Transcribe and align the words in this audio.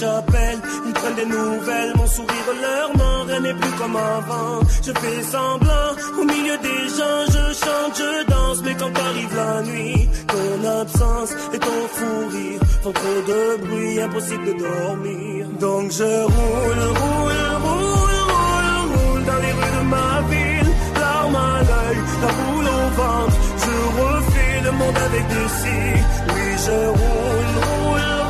Appellent, 0.00 0.58
ils 0.86 0.92
prennent 0.94 1.14
des 1.14 1.26
nouvelles, 1.26 1.92
mon 1.96 2.06
sourire 2.06 2.48
leur 2.60 2.96
ment, 2.96 3.24
rien 3.24 3.40
n'est 3.40 3.54
plus 3.54 3.70
comme 3.78 3.94
avant. 3.94 4.60
Je 4.84 4.90
fais 4.90 5.22
semblant, 5.22 5.92
au 6.18 6.24
milieu 6.24 6.56
des 6.58 6.88
gens, 6.96 7.24
je 7.28 7.44
chante, 7.62 7.94
je 7.98 8.30
danse, 8.30 8.62
mais 8.64 8.74
quand 8.74 8.90
arrive 8.98 9.36
la 9.36 9.62
nuit, 9.62 10.08
ton 10.26 10.80
absence 10.80 11.30
et 11.52 11.58
ton 11.58 11.80
fou 11.92 12.28
rire 12.32 12.60
font 12.82 12.92
trop 12.92 13.20
de 13.32 13.66
bruit, 13.66 14.00
impossible 14.00 14.44
de 14.46 14.52
dormir. 14.54 15.46
Donc 15.60 15.92
je 15.92 16.02
roule, 16.02 16.84
roule, 17.00 17.42
roule, 17.64 18.20
roule, 18.32 18.72
roule 18.92 19.24
dans 19.24 19.40
les 19.44 19.52
rues 19.52 19.74
de 19.78 19.84
ma 19.94 20.20
ville, 20.32 20.70
larmes 20.98 21.36
à 21.36 21.62
l'œil, 21.68 21.98
la 22.22 22.28
boule 22.38 22.66
au 22.66 22.86
ventre. 22.98 23.36
Je 23.64 23.74
refais 24.02 24.60
le 24.64 24.72
monde 24.72 24.98
avec 25.06 25.28
des 25.28 25.48
cils. 25.60 26.04
Oui, 26.28 26.46
je 26.66 26.78
roule, 26.88 27.52
roule, 27.62 28.21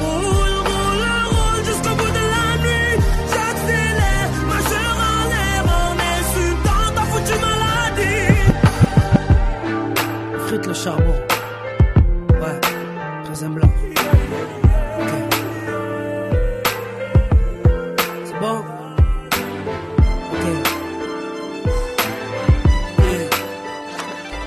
charbon. 10.82 11.14
Ouais, 12.40 12.58
raisin 13.28 13.50
blanc. 13.50 13.68
Ok. 14.98 15.12
C'est 18.24 18.38
bon? 18.40 18.58
Ok. 20.32 20.44
Yeah. 22.98 23.28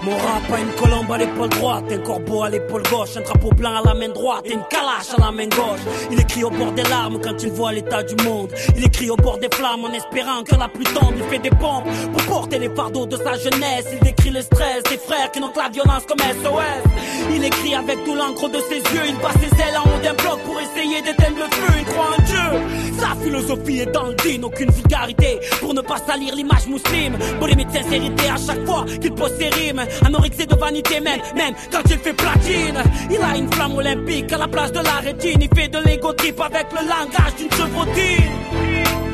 Mon 0.04 0.18
rap 0.18 0.52
a 0.52 0.60
une 0.60 0.74
colombe 0.74 1.12
à 1.12 1.18
l'épaule 1.18 1.50
droite, 1.50 1.86
un 1.90 1.98
corbeau 2.00 2.44
à 2.44 2.50
l'épaule 2.50 2.65
gauche, 2.84 3.18
un 3.18 3.22
drapeau 3.22 3.50
blanc 3.50 3.76
à 3.76 3.82
la 3.86 3.94
main 3.94 4.10
droite 4.10 4.44
et 4.46 4.54
une 4.54 4.64
calache 4.70 5.14
à 5.18 5.22
la 5.22 5.32
main 5.32 5.48
gauche. 5.48 5.80
Il 6.12 6.20
écrit 6.20 6.44
au 6.44 6.50
bord 6.50 6.72
des 6.72 6.84
larmes 6.84 7.20
quand 7.22 7.42
il 7.42 7.52
voit 7.52 7.72
l'état 7.72 8.04
du 8.04 8.16
monde. 8.24 8.52
Il 8.76 8.86
écrit 8.86 9.10
au 9.10 9.16
bord 9.16 9.38
des 9.38 9.50
flammes 9.54 9.86
en 9.86 9.94
espérant 9.94 10.44
que 10.44 10.56
la 10.56 10.68
pluie 10.68 10.86
tombe. 10.86 11.14
Il 11.18 11.24
fait 11.24 11.40
des 11.40 11.50
pompes 11.50 11.86
pour 12.12 12.24
porter 12.26 12.60
les 12.60 12.70
fardeaux 12.70 13.06
de 13.06 13.18
sa 13.18 13.38
jeunesse. 13.38 13.86
Il 13.94 14.00
décrit 14.00 14.32
le 14.32 14.42
stress 14.42 14.84
des 14.84 14.98
frères 14.98 15.32
qui 15.32 15.40
notent 15.40 15.58
la 15.58 15.70
violence 15.70 16.04
comme 16.08 16.20
SOS. 16.20 16.92
Il 17.34 17.44
écrit 17.44 17.76
avec 17.76 18.04
tout 18.04 18.16
l'encre 18.16 18.50
de 18.50 18.60
ses 18.70 18.78
yeux. 18.78 19.06
Il 19.08 19.16
passe 19.16 19.36
ses 19.40 19.62
ailes 19.62 19.78
en 19.78 19.84
haut 19.84 20.02
d'un 20.04 20.14
bloc 20.14 20.40
pour 20.44 20.60
essayer 20.60 21.02
d'éteindre 21.02 21.38
le 21.38 21.56
feu. 21.56 21.74
Il 21.80 21.86
croit 21.86 22.10
en 22.18 22.22
Dieu. 22.24 22.96
Sa 23.00 23.16
philosophie 23.24 23.80
est 23.80 23.92
dans 23.92 24.04
le 24.04 24.16
aucune 24.44 24.72
vulgarité 24.72 25.40
pour 25.60 25.74
ne 25.74 25.82
pas 25.82 25.98
salir 25.98 26.36
l'image 26.36 26.68
musulmane. 26.68 27.18
Polémique 27.40 27.68
de 27.68 27.78
sincérité 27.78 28.30
à 28.30 28.38
chaque 28.38 28.66
fois 28.66 28.86
qu'il 29.02 29.14
pose 29.14 29.34
ses 29.38 29.50
rimes. 29.50 29.84
Anorexie 30.06 30.48
de 30.48 30.56
vanité 30.56 31.00
même, 31.00 31.20
même 31.36 31.54
quand 31.72 31.82
il 31.90 31.98
fait 31.98 32.14
platine. 32.14 32.65
Il 33.10 33.22
a 33.22 33.38
une 33.38 33.52
flamme 33.54 33.76
olympique 33.76 34.32
à 34.34 34.38
la 34.38 34.48
place 34.48 34.72
de 34.72 34.80
la 34.80 35.00
rétine. 35.02 35.42
Il 35.42 35.50
fait 35.56 35.68
de 35.68 35.80
l'ego 35.86 36.10
avec 36.10 36.68
le 36.72 36.88
langage 36.88 37.36
d'une 37.38 37.52
chevrotine. 37.52 38.32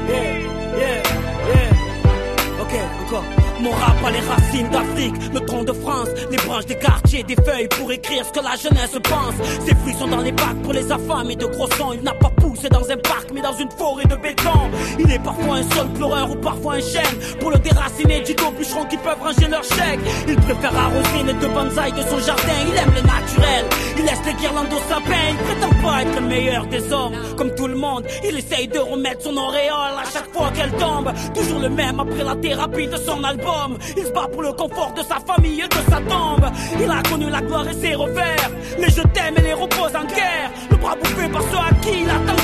Yeah, 0.10 0.38
yeah, 0.78 1.04
yeah. 1.48 2.62
Ok, 2.62 2.74
encore. 3.06 3.24
Mon 3.62 3.72
rap 3.72 4.04
a 4.04 4.12
les 4.12 4.20
racines 4.22 4.70
d'Afrique, 4.70 5.14
le 5.34 5.40
tronc 5.42 5.64
de 5.64 5.72
France, 5.72 6.10
les 6.32 6.38
branches 6.38 6.66
des 6.66 6.80
quartiers, 6.80 7.22
des 7.22 7.36
feuilles 7.36 7.68
pour 7.68 7.92
écrire 7.92 8.26
ce 8.26 8.32
que 8.32 8.44
la 8.44 8.56
jeunesse 8.56 8.98
pense. 9.04 9.36
Ses 9.66 9.76
fruits 9.76 9.94
sont 9.94 10.08
dans 10.08 10.22
les 10.22 10.32
bacs 10.32 10.60
pour 10.64 10.74
les 10.74 10.92
affamés 10.92 11.36
de 11.36 11.46
gros 11.46 11.70
sang. 11.78 11.92
Il 11.94 12.02
n'a 12.02 12.14
pas 12.14 12.32
poussé 12.52 12.70
dans 12.70 12.90
un 12.90 12.98
parc, 12.98 13.30
mais 13.34 13.42
dans 13.42 13.54
une 13.54 13.72
forêt 13.72 14.06
de 14.06 14.16
béton. 14.16 14.60
Il 15.00 15.10
est 15.12 15.20
parfois 15.20 15.56
un 15.58 15.76
seul 15.76 15.88
pleureur 15.90 16.32
ou 16.32 16.36
parfois 16.36 16.74
un 16.76 16.82
chêne. 16.82 17.18
Pour 17.40 17.52
le 17.52 17.60
déraciner, 17.60 18.22
dit 18.22 18.36
aux 18.46 18.52
bûcherons 18.52 18.86
qui 18.86 18.98
peuvent 18.98 19.22
ranger 19.22 19.48
leur 19.48 19.64
chèque. 19.64 20.00
Il 20.28 20.36
préfère 20.36 20.78
arroser 20.78 21.24
les 21.26 21.34
deux 21.34 21.48
bonsaïs 21.48 21.94
de 21.94 22.02
son 22.02 22.20
jardin. 22.20 22.58
Il 22.68 22.78
aime 22.78 22.94
le 22.94 23.02
naturel, 23.02 23.66
il 23.98 24.04
laisse 24.04 24.26
les 24.26 24.34
guirlandes 24.34 24.74
au 24.74 24.82
sapin. 24.90 25.26
Il 25.32 25.38
prétend 25.38 25.82
pas 25.82 26.02
être 26.02 26.16
le 26.20 26.28
meilleur 26.28 26.66
des 26.68 26.92
hommes. 26.92 27.14
Comme 27.38 27.56
tout 27.56 27.68
le 27.68 27.76
monde, 27.76 28.04
il 28.28 28.38
essaye 28.38 28.68
de 28.68 28.80
remettre 28.80 29.22
son 29.22 29.38
auréole 29.38 29.98
à 29.98 30.10
chaque 30.12 30.32
fois 30.34 30.52
qu'elle 30.54 30.72
tombe. 30.72 31.12
Toujours 31.34 31.60
le 31.60 31.70
même 31.70 32.00
après 32.00 32.24
la 32.24 32.36
thérapie 32.36 32.88
de 32.88 32.98
son 32.98 33.24
album. 33.24 33.78
Il 33.96 34.04
se 34.04 34.12
bat 34.12 34.28
pour 34.32 34.42
le 34.42 34.52
confort 34.52 34.94
de 34.94 35.04
sa 35.04 35.20
famille 35.20 35.62
et 35.62 35.68
de 35.68 35.82
sa 35.90 35.98
tombe. 36.02 36.46
Il 36.82 36.92
a 36.92 37.02
connu 37.10 37.30
la 37.30 37.42
gloire 37.42 37.68
et 37.70 37.74
ses 37.74 37.96
revers. 37.96 38.52
Les 38.78 38.90
je 38.90 39.02
t'aime 39.14 39.36
et 39.38 39.42
les 39.42 39.54
repose 39.54 39.96
en 39.96 40.06
guerre. 40.06 40.52
Le 40.70 40.78
bras 40.78 40.96
bouffé 40.96 41.28
par 41.30 41.42
ceux 41.44 41.58
à 41.58 41.74
qui 41.82 42.02
il 42.02 42.10
a 42.10 42.41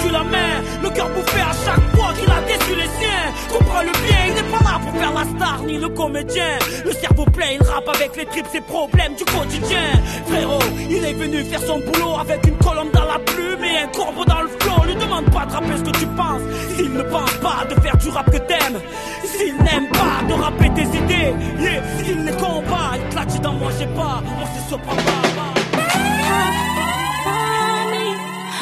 Le 0.84 0.90
cœur 0.90 1.09
bouffé 1.09 1.41
à 1.41 1.52
chaque 1.66 1.96
fois 1.96 2.13
qu'il 2.13 2.30
a 2.31 2.41
déçu 2.41 2.75
les 2.75 2.90
siens. 3.00 3.34
Comprends 3.52 3.81
le 3.81 3.91
bien, 4.06 4.18
il 4.28 4.34
n'est 4.35 4.58
pas 4.58 4.63
là 4.63 4.80
pour 4.80 4.94
faire 5.00 5.13
la 5.13 5.24
star 5.24 5.63
ni 5.63 5.78
le 5.78 5.90
comédien. 5.90 6.59
Le 6.85 6.91
cerveau 6.91 7.25
plein, 7.25 7.47
il 7.59 7.63
rappe 7.63 7.90
avec 7.90 8.16
les 8.16 8.25
tripes, 8.25 8.46
ses 8.52 8.62
problèmes 8.62 9.16
du 9.16 9.25
quotidien. 9.25 9.88
Frérot, 10.28 10.59
il 10.90 11.03
est 11.03 11.13
venu 11.13 11.44
faire 11.44 11.62
son 11.62 11.80
boulot 11.80 12.18
avec 12.19 12.46
une 12.47 12.57
colonne 12.57 12.91
dans 12.94 13.06
la 13.06 13.19
plume 13.19 13.63
et 13.63 13.78
un 13.84 13.88
corbeau 13.88 14.25
dans 14.25 14.41
le 14.41 14.50
flot. 14.59 14.86
Lui 14.86 14.96
demande 14.96 15.25
pas 15.31 15.46
de 15.46 15.52
rapper 15.53 15.78
ce 15.78 15.84
que 15.84 15.97
tu 15.97 16.06
penses. 16.07 16.41
S'il 16.75 16.94
ne 16.94 17.03
pense 17.03 17.34
pas 17.41 17.66
de 17.69 17.81
faire 17.81 17.97
du 17.97 18.09
rap 18.09 18.25
que 18.31 18.38
t'aimes. 18.38 18.80
S'il 19.25 19.56
n'aime 19.57 19.90
pas 19.90 20.24
de 20.28 20.34
rapper 20.34 20.69
tes 20.75 20.84
idées. 20.84 21.34
Yeah. 21.59 21.84
S'il 22.03 22.24
les 22.24 22.31
combat, 22.34 22.91
il 22.96 23.09
te 23.09 23.16
l'a 23.16 23.25
dit 23.25 23.40
dans 23.40 23.53
moi, 23.53 23.72
j'ai 23.78 23.88
pas. 23.88 24.22
On 24.41 24.46
se 24.46 24.69
surprend 24.69 24.96
pas. 24.96 25.56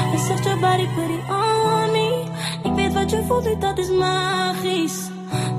Hij 0.09 0.17
zegt 0.27 0.43
je 0.43 0.57
body, 0.61 0.87
put 0.95 1.09
it 1.09 1.29
on 1.29 1.91
me. 1.91 2.23
Ik 2.63 2.73
weet 2.75 2.93
wat 2.93 3.09
je 3.09 3.23
voelt, 3.27 3.61
dat 3.61 3.77
is 3.77 3.89
magisch. 3.89 5.09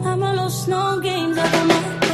Laat 0.02 0.16
me 0.16 0.34
los, 0.34 0.66
no 0.66 0.98
games, 1.00 1.36
dat 1.36 1.44
is 1.44 2.05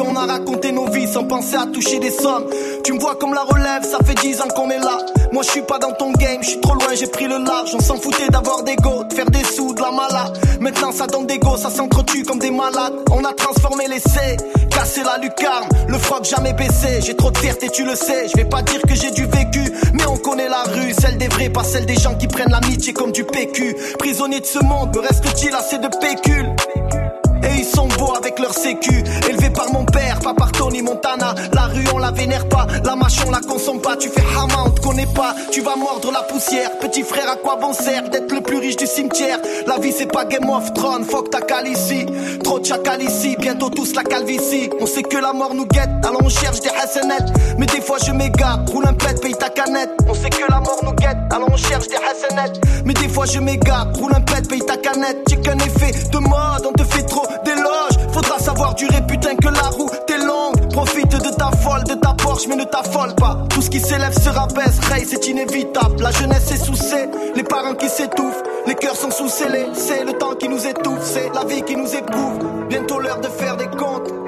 on 0.00 0.16
a 0.16 0.26
raconté 0.26 0.72
nos 0.72 0.86
vies 0.86 1.06
sans 1.06 1.24
penser 1.24 1.56
à 1.56 1.66
toucher 1.66 1.98
des 1.98 2.10
sommes. 2.10 2.46
Tu 2.84 2.92
me 2.92 3.00
vois 3.00 3.16
comme 3.16 3.34
la 3.34 3.42
relève, 3.42 3.82
ça 3.84 3.98
fait 4.04 4.14
10 4.14 4.40
ans 4.40 4.48
qu'on 4.54 4.70
est 4.70 4.78
là. 4.78 4.98
Moi 5.32 5.42
je 5.42 5.50
suis 5.50 5.62
pas 5.62 5.78
dans 5.78 5.92
ton 5.92 6.12
game, 6.12 6.42
je 6.42 6.50
suis 6.50 6.60
trop 6.60 6.74
loin, 6.74 6.94
j'ai 6.94 7.06
pris 7.06 7.26
le 7.26 7.38
large. 7.38 7.70
On 7.74 7.80
s'en 7.80 7.96
foutait 7.96 8.28
d'avoir 8.28 8.62
des 8.62 8.76
go, 8.76 9.04
de 9.04 9.14
faire 9.14 9.30
des 9.30 9.44
sous, 9.44 9.74
de 9.74 9.80
la 9.80 9.90
malade. 9.90 10.38
Maintenant 10.60 10.92
ça 10.92 11.06
donne 11.06 11.26
des 11.26 11.38
go, 11.38 11.56
ça 11.56 11.70
s'entretue 11.70 12.24
comme 12.24 12.38
des 12.38 12.50
malades. 12.50 12.94
On 13.10 13.24
a 13.24 13.32
transformé 13.32 13.86
les 13.88 14.00
C, 14.00 14.36
cassé 14.70 15.02
la 15.04 15.18
lucarne, 15.18 15.68
le 15.88 15.98
froc 15.98 16.24
jamais 16.24 16.52
baissé. 16.52 17.00
J'ai 17.04 17.16
trop 17.16 17.30
de 17.30 17.38
fierté, 17.38 17.68
tu 17.68 17.84
le 17.84 17.94
sais. 17.94 18.28
Je 18.28 18.36
vais 18.36 18.48
pas 18.48 18.62
dire 18.62 18.80
que 18.82 18.94
j'ai 18.94 19.10
du 19.10 19.24
vécu, 19.26 19.72
mais 19.94 20.06
on 20.06 20.16
connaît 20.16 20.48
la 20.48 20.62
rue, 20.62 20.92
celle 21.00 21.18
des 21.18 21.28
vrais, 21.28 21.50
pas 21.50 21.64
celle 21.64 21.86
des 21.86 21.96
gens 21.96 22.14
qui 22.14 22.26
prennent 22.26 22.50
l'amitié 22.50 22.92
comme 22.92 23.12
du 23.12 23.24
PQ. 23.24 23.76
Prisonnier 23.98 24.40
de 24.40 24.46
ce 24.46 24.58
monde, 24.64 24.94
me 24.94 25.00
reste-t-il 25.00 25.54
assez 25.54 25.78
de 25.78 25.88
pécule 26.00 26.46
et 27.42 27.58
ils 27.58 27.64
sont 27.64 27.88
beaux 27.88 28.14
avec 28.16 28.38
leur 28.38 28.52
sécu 28.52 29.04
Élevé 29.28 29.50
par 29.50 29.72
mon 29.72 29.84
père, 29.84 30.18
pas 30.20 30.34
par 30.34 30.52
Tony 30.52 30.82
Montana. 30.82 31.34
La 31.52 31.62
rue 31.62 31.84
on 31.94 31.98
la 31.98 32.10
vénère 32.10 32.48
pas, 32.48 32.66
la 32.84 32.96
mâche 32.96 33.18
on 33.26 33.30
la 33.30 33.40
consomme 33.40 33.80
pas. 33.80 33.96
Tu 33.96 34.08
fais 34.08 34.24
hama, 34.36 34.64
on 34.66 34.70
te 34.70 34.80
connaît 34.80 35.06
pas, 35.14 35.34
tu 35.52 35.60
vas 35.60 35.76
mordre 35.76 36.10
la 36.12 36.22
poussière. 36.22 36.70
Petit 36.80 37.02
frère 37.02 37.28
à 37.30 37.36
quoi 37.36 37.56
bon 37.56 37.72
sert 37.72 38.08
d'être 38.10 38.32
le 38.32 38.40
plus 38.40 38.58
riche 38.58 38.76
du 38.76 38.86
cimetière? 38.86 39.38
La 39.66 39.78
vie 39.78 39.92
c'est 39.92 40.10
pas 40.10 40.24
Game 40.24 40.48
of 40.48 40.72
Thrones, 40.74 41.04
fuck 41.04 41.30
ta 41.30 41.40
cale 41.40 41.60
Trop 42.42 42.58
de 42.58 42.64
chacal 42.64 43.02
ici, 43.02 43.36
bientôt 43.38 43.70
tous 43.70 43.94
la 43.94 44.02
calvitie. 44.02 44.70
On 44.80 44.86
sait 44.86 45.02
que 45.02 45.18
la 45.18 45.32
mort 45.32 45.54
nous 45.54 45.66
guette, 45.66 45.90
alors 46.04 46.22
on 46.24 46.28
cherche 46.28 46.60
des 46.60 46.70
hassanettes 46.70 47.32
Mais 47.58 47.66
des 47.66 47.80
fois 47.80 47.98
je 48.04 48.12
m'égare, 48.12 48.60
roule 48.66 48.86
un 48.86 48.94
pet, 48.94 49.20
paye 49.20 49.34
ta 49.34 49.48
canette. 49.48 49.90
On 50.08 50.14
sait 50.14 50.30
que 50.30 50.50
la 50.50 50.60
mort 50.60 50.80
nous 50.82 50.92
guette, 50.92 51.18
alors 51.30 51.48
on 51.52 51.56
cherche 51.56 51.86
des 51.88 51.96
hassanettes 51.96 52.60
Mais 52.84 52.94
des 52.94 53.08
fois 53.08 53.26
je 53.26 53.38
m'égare, 53.40 53.88
roule 53.94 54.12
un 54.14 54.20
pet, 54.20 54.48
paye 54.48 54.60
ta 54.60 54.76
canette. 54.76 55.18
J'ai 55.28 55.40
qu'un 55.40 55.58
effet 55.58 55.92
de 56.10 56.18
mode, 56.18 56.66
on 56.66 56.72
te 56.72 56.84
fait 56.84 57.02
trop 57.02 57.26
d'éloges 57.44 58.12
Faudra 58.12 58.38
savoir 58.38 58.74
durer 58.74 59.02
putain 59.06 59.36
que 59.36 59.48
la 59.48 59.68
roue 59.68 59.90
t'es 60.06 60.18
longue 60.18 60.72
Profite 60.72 61.10
de 61.10 61.30
ta 61.36 61.50
folle 61.50 61.84
de 61.84 61.94
ta 61.94 62.14
Porsche, 62.14 62.46
mais 62.48 62.56
ne 62.56 62.64
t'affole 62.64 63.14
pas. 63.16 63.38
Tout 63.48 63.62
ce 63.62 63.70
qui 63.70 63.80
s'élève 63.80 64.12
se 64.12 64.28
rabaisse, 64.28 64.78
Ray, 64.90 65.04
c'est 65.04 65.26
inévitable. 65.26 66.02
La 66.02 66.10
jeunesse 66.10 66.50
est 66.52 66.64
sous 66.64 66.74
les 67.34 67.42
parents 67.42 67.74
qui 67.74 67.88
s'étouffent, 67.88 68.42
les 68.66 68.74
cœurs 68.74 68.96
sont 68.96 69.10
sous. 69.10 69.28
C'est 69.28 70.04
le 70.04 70.12
temps 70.18 70.34
qui 70.34 70.48
nous 70.48 70.66
étouffe, 70.66 71.02
c'est 71.02 71.30
la 71.34 71.44
vie 71.44 71.62
qui 71.62 71.76
nous 71.76 71.94
éprouve. 71.94 72.38
Bientôt 72.68 73.00
l'heure 73.00 73.20
de 73.20 73.28
faire 73.28 73.56
des 73.56 73.66
comptes. 73.68 74.19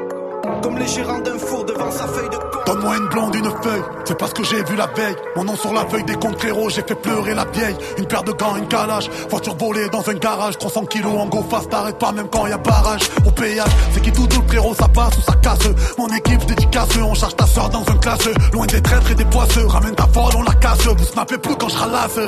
Comme 0.62 0.78
les 0.78 0.86
gérants 0.86 1.18
d'un 1.20 1.38
four 1.38 1.64
devant 1.64 1.90
sa 1.90 2.06
feuille 2.06 2.28
de 2.30 2.36
compte. 2.36 2.66
Donne-moi 2.66 2.96
une 2.96 3.08
blonde, 3.08 3.34
une 3.34 3.50
feuille, 3.62 3.82
c'est 4.04 4.16
parce 4.16 4.32
que 4.32 4.44
j'ai 4.44 4.62
vu 4.62 4.76
la 4.76 4.86
veille. 4.86 5.16
Mon 5.36 5.44
nom 5.44 5.56
sur 5.56 5.72
la 5.72 5.84
feuille 5.86 6.04
des 6.04 6.14
comptes 6.14 6.38
frérot, 6.38 6.70
j'ai 6.70 6.82
fait 6.82 6.94
pleurer 6.94 7.34
la 7.34 7.44
vieille. 7.46 7.76
Une 7.98 8.06
paire 8.06 8.22
de 8.22 8.32
gants, 8.32 8.56
une 8.56 8.68
calage, 8.68 9.10
voiture 9.28 9.56
volée 9.56 9.88
dans 9.88 10.08
un 10.08 10.14
garage. 10.14 10.58
300 10.58 10.86
kilos 10.86 11.12
en 11.18 11.26
go 11.26 11.44
fast, 11.50 11.68
t'arrêtes 11.70 11.98
pas 11.98 12.12
même 12.12 12.28
quand 12.28 12.46
y 12.46 12.52
a 12.52 12.58
barrage. 12.58 13.02
Au 13.26 13.30
péage, 13.30 13.66
c'est 13.92 14.00
qui 14.00 14.12
tout 14.12 14.28
le 14.30 14.48
frérot, 14.48 14.74
ça 14.74 14.88
passe 14.88 15.18
ou 15.18 15.22
ça 15.22 15.34
casse. 15.42 15.68
Mon 15.98 16.08
équipe 16.08 16.44
dédicace, 16.46 16.88
on 17.02 17.14
charge 17.14 17.36
ta 17.36 17.46
soeur 17.46 17.68
dans 17.68 17.80
un 17.80 17.96
classe. 17.98 18.28
Loin 18.52 18.66
des 18.66 18.80
traîtres 18.80 19.10
et 19.10 19.14
des 19.14 19.24
poisseux, 19.24 19.66
ramène 19.66 19.94
ta 19.94 20.06
folle, 20.06 20.32
on 20.36 20.42
la 20.42 20.54
casse. 20.54 20.86
Vous 20.86 21.04
snappez 21.04 21.38
plus 21.38 21.56
quand 21.56 21.68
je 21.68 21.78
ralasse. 21.78 22.18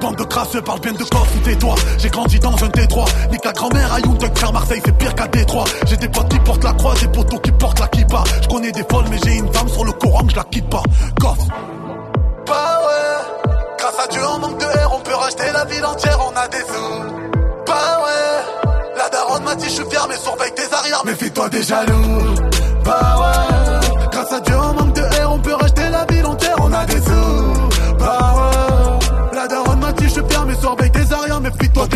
Bande 0.00 0.16
de 0.16 0.24
crasseux, 0.24 0.62
parle 0.62 0.80
bien 0.80 0.92
de 0.92 1.04
corps 1.04 1.26
sous 1.32 1.40
tes 1.40 1.56
doigts. 1.56 1.74
J'ai 1.98 2.10
grandi 2.10 2.38
dans 2.38 2.64
un 2.64 2.68
Détroit. 2.68 3.06
Nique 3.30 3.44
la 3.44 3.52
grand-mère 3.52 3.92
à 3.92 4.00
Young 4.00 4.18
frère 4.34 4.52
Marseille, 4.52 4.82
c'est 4.84 4.96
pire 4.96 5.14
qu'à 5.14 5.26
Détroit. 5.28 5.64
J'ai 5.86 5.96
des 5.96 6.08
potes 6.08 6.28
qui 6.28 6.38
portent 6.40 6.64
la 6.64 6.72
croix, 6.72 6.94
des 6.94 7.08
poteaux 7.08 7.38
qui 7.38 7.52
portent 7.52 7.80
la 7.80 7.88
kippa. 7.88 8.24
Je 8.42 8.48
connais 8.48 8.72
des 8.72 8.84
folles, 8.90 9.06
mais 9.10 9.18
j'ai 9.24 9.34
une 9.36 9.52
femme 9.52 9.68
sur 9.68 9.84
le 9.84 9.92
courant, 9.92 10.22
je 10.28 10.36
la 10.36 10.44
quitte 10.44 10.68
pas. 10.68 10.82
Goff. 11.18 11.38
Bah 12.46 12.80
ouais, 12.84 13.52
grâce 13.78 14.04
à 14.04 14.08
Dieu, 14.08 14.24
en 14.24 14.38
manque 14.38 14.58
de 14.58 14.64
air, 14.64 14.90
on 14.92 15.00
peut 15.00 15.14
racheter 15.14 15.52
la 15.52 15.64
ville 15.66 15.84
entière, 15.84 16.18
on 16.20 16.36
a 16.36 16.48
des 16.48 16.58
sous. 16.58 17.34
Bah 17.66 18.00
ouais, 18.02 18.96
la 18.96 19.08
daronne 19.08 19.44
m'a 19.44 19.54
dit, 19.54 19.66
je 19.66 19.70
suis 19.70 19.84
fier, 19.90 20.06
mais 20.08 20.16
surveille 20.16 20.52
tes 20.54 20.74
arrières, 20.74 21.02
méfie-toi 21.04 21.48
des 21.48 21.62
jaloux. 21.62 22.18
Bah 22.84 23.16
ouais, 23.20 24.08
grâce 24.10 24.32
à 24.32 24.40
Dieu, 24.40 24.56
on 24.56 24.69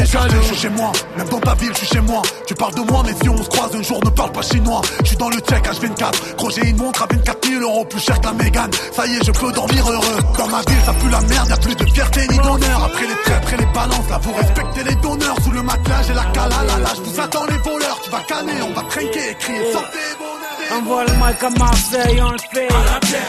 Je 0.04 0.42
suis 0.42 0.56
chez 0.56 0.68
moi, 0.68 0.92
même 1.16 1.28
dans 1.28 1.40
ta 1.40 1.54
ville 1.54 1.70
je 1.72 1.78
suis 1.78 1.86
chez 1.86 2.00
moi. 2.00 2.20
Tu 2.46 2.54
parles 2.54 2.74
de 2.74 2.80
moi 2.82 3.02
mais 3.06 3.14
si 3.22 3.28
on 3.28 3.42
se 3.42 3.48
croise 3.48 3.74
un 3.74 3.82
jour 3.82 4.00
ne 4.04 4.10
parle 4.10 4.32
pas 4.32 4.42
chinois. 4.42 4.82
Je 5.02 5.08
suis 5.08 5.16
dans 5.16 5.30
le 5.30 5.36
check 5.36 5.64
H24 5.64 6.36
Gros 6.36 6.50
j'ai 6.50 6.68
une 6.68 6.76
montre 6.76 7.02
à 7.02 7.06
24 7.10 7.48
000 7.48 7.62
euros 7.62 7.84
plus 7.86 8.00
cher 8.00 8.20
que 8.20 8.26
la 8.26 8.32
Mégane 8.32 8.70
Ça 8.92 9.06
y 9.06 9.16
est 9.16 9.24
je 9.24 9.32
peux 9.32 9.50
dormir 9.52 9.90
heureux. 9.90 10.18
Dans 10.36 10.48
ma 10.48 10.60
ville 10.60 10.82
ça 10.84 10.92
pue 10.92 11.08
la 11.08 11.20
merde. 11.22 11.48
Y'a 11.48 11.56
plus 11.56 11.74
de 11.74 11.84
fierté 11.86 12.20
ni 12.28 12.36
d'honneur. 12.36 12.84
Après 12.84 13.06
les 13.06 13.22
traits, 13.24 13.36
après 13.42 13.56
les 13.56 13.66
balances 13.66 14.08
là 14.10 14.20
vous 14.22 14.32
respectez 14.34 14.84
les 14.84 14.94
donneurs. 14.96 15.36
Sous 15.42 15.52
le 15.52 15.62
matelas 15.62 16.02
j'ai 16.06 16.14
la 16.14 16.24
cala 16.26 16.56
la 16.66 16.78
lâche. 16.78 16.98
Vous 17.02 17.20
attend 17.20 17.46
les 17.46 17.58
voleurs. 17.58 18.00
Tu 18.04 18.10
vas 18.10 18.20
canner 18.20 18.62
on 18.62 18.72
va 18.74 18.82
trinquer 18.88 19.30
et 19.30 19.34
crier 19.34 19.72
sortez 19.72 20.43
Envoie 20.72 21.04
le 21.04 21.12
mic 21.12 21.42
à 21.42 21.50
Marseille, 21.58 22.20
on 22.20 22.32
le 22.32 22.38
fait. 22.52 22.68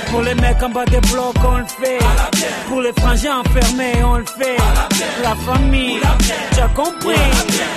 Pour 0.10 0.22
les 0.22 0.36
mecs 0.36 0.62
en 0.64 0.70
bas 0.70 0.86
des 0.86 1.00
blocs, 1.02 1.36
on 1.48 1.58
le 1.58 1.66
fait. 1.66 2.00
Pour 2.68 2.82
les 2.82 2.94
frangins 2.94 3.40
enfermés, 3.40 4.04
on 4.04 4.18
le 4.18 4.26
fait. 4.26 4.58
La 5.22 5.36
famille, 5.36 6.00
tu 6.54 6.60
as 6.60 6.68
compris. 6.70 7.16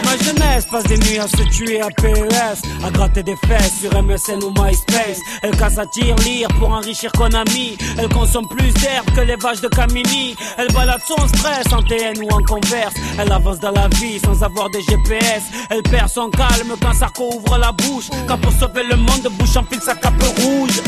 Ma 0.05 0.17
jeunesse 0.17 0.67
passe 0.71 0.85
des 0.85 0.99
nuits 0.99 1.19
à 1.19 1.29
se 1.29 1.43
tuer 1.51 1.81
à 1.81 1.89
PES, 1.89 2.63
à 2.85 2.91
gratter 2.91 3.23
des 3.23 3.37
fesses 3.47 3.81
sur 3.81 4.03
MSN 4.03 4.43
ou 4.43 4.51
MySpace. 4.51 5.21
Elle 5.43 5.57
casse 5.57 5.79
à 5.79 5.87
tir 5.87 6.15
lire 6.17 6.49
pour 6.59 6.71
enrichir 6.71 7.13
Konami. 7.13 7.77
Elle 7.99 8.09
consomme 8.09 8.49
plus 8.49 8.73
d'herbe 8.75 9.11
que 9.15 9.21
les 9.21 9.37
vaches 9.37 9.61
de 9.61 9.69
Camini. 9.69 10.37
Elle 10.57 10.73
balade 10.73 11.03
son 11.07 11.27
stress 11.29 11.67
en 11.73 11.83
TN 11.83 12.23
ou 12.23 12.29
en 12.29 12.43
converse. 12.43 12.95
Elle 13.19 13.33
avance 13.33 13.59
dans 13.61 13.73
la 13.73 13.89
vie 13.89 14.19
sans 14.19 14.43
avoir 14.43 14.71
des 14.71 14.83
GPS. 14.83 15.43
Elle 15.71 15.83
perd 15.83 16.09
son 16.09 16.31
calme 16.31 16.75
quand 16.81 16.95
Sarko 16.95 17.31
ouvre 17.35 17.59
la 17.59 17.73
bouche. 17.73 18.09
Quand 18.27 18.39
pour 18.39 18.53
sauver 18.53 18.85
le 18.85 18.97
monde, 18.97 19.29
bouche 19.39 19.48
enfile 19.57 19.81
sa 19.81 19.95
cape 19.95 20.23
rouge. 20.23 20.81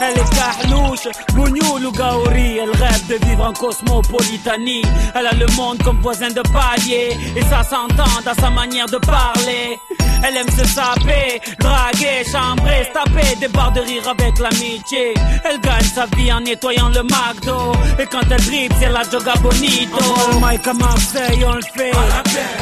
Elle 0.00 0.18
est 0.18 0.34
carlouche, 0.34 1.08
bougnoul 1.34 1.86
ou 1.86 1.92
gaori. 1.92 2.58
Elle 2.58 2.70
rêve 2.70 3.06
de 3.08 3.26
vivre 3.26 3.44
en 3.44 3.52
cosmopolitanie. 3.52 4.82
Elle 5.14 5.26
a 5.26 5.34
le 5.34 5.46
monde 5.56 5.82
comme 5.82 6.00
voisin 6.00 6.28
de 6.28 6.42
palier. 6.42 7.16
Et 7.36 7.42
ça 7.42 7.62
s'entend 7.62 8.20
dans 8.24 8.34
sa 8.34 8.50
manière 8.50 8.86
de 8.86 8.98
parler. 8.98 9.78
Elle 10.26 10.38
aime 10.38 10.48
se 10.48 10.64
saper, 10.66 11.40
draguer, 11.58 12.24
chambrer, 12.24 12.90
taper 12.94 13.36
des 13.40 13.48
barres 13.48 13.72
de 13.72 13.80
rire 13.80 14.08
avec 14.08 14.38
l'amitié. 14.38 15.12
Elle 15.44 15.60
gagne 15.60 15.84
sa 15.94 16.06
vie 16.16 16.32
en 16.32 16.40
nettoyant 16.40 16.88
le 16.88 17.02
McDo. 17.02 17.72
Et 17.98 18.06
quand 18.06 18.22
elle 18.30 18.42
dribble, 18.42 18.74
c'est 18.80 18.88
la 18.88 19.02
joga 19.02 19.34
bonito. 19.42 19.98
le 20.32 20.40
Mike 20.40 20.66
à 20.66 20.72
Marseille, 20.72 21.44
on 21.46 21.52
le 21.52 21.62
fait. 21.76 21.92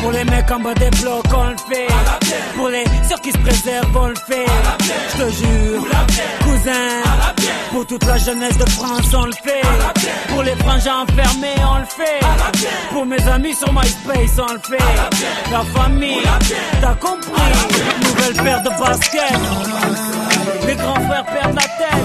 Pour 0.01 0.11
les 0.11 0.25
mecs 0.25 0.51
en 0.51 0.59
bas 0.59 0.75
des 0.75 0.91
blocs, 0.91 1.25
on 1.35 1.51
le 1.51 1.57
fait. 1.57 1.87
Pour 2.57 2.69
les 2.69 2.85
ceux 3.09 3.19
qui 3.23 3.31
se 3.31 3.39
préservent, 3.39 3.97
on 3.97 4.09
le 4.09 4.17
fait. 4.27 4.47
Cousin. 6.45 7.03
Pour 7.73 7.87
toute 7.87 8.05
la 8.05 8.19
jeunesse 8.19 8.59
de 8.59 8.69
France, 8.71 9.15
on 9.15 9.27
le 9.27 9.33
fait. 9.33 9.63
Pour 10.29 10.43
les 10.43 10.55
frangins 10.57 11.05
enfermés, 11.05 11.55
on 11.59 11.79
le 11.79 11.87
fait. 11.87 12.21
Pour 12.93 13.07
mes 13.07 13.29
amis 13.29 13.55
sur 13.55 13.73
MySpace, 13.73 14.39
on 14.39 14.53
le 14.53 14.61
fait. 14.61 14.85
La 15.51 15.63
famille, 15.81 16.23
t'as 16.81 16.95
compris. 16.95 17.31
Nouvelle 18.03 18.45
paire 18.45 18.63
de 18.63 18.69
baskets. 18.69 19.41
Les 20.67 20.75
grands 20.75 21.01
frères 21.09 21.25
perdent 21.25 21.55
la 21.55 21.63
tête. 21.63 22.02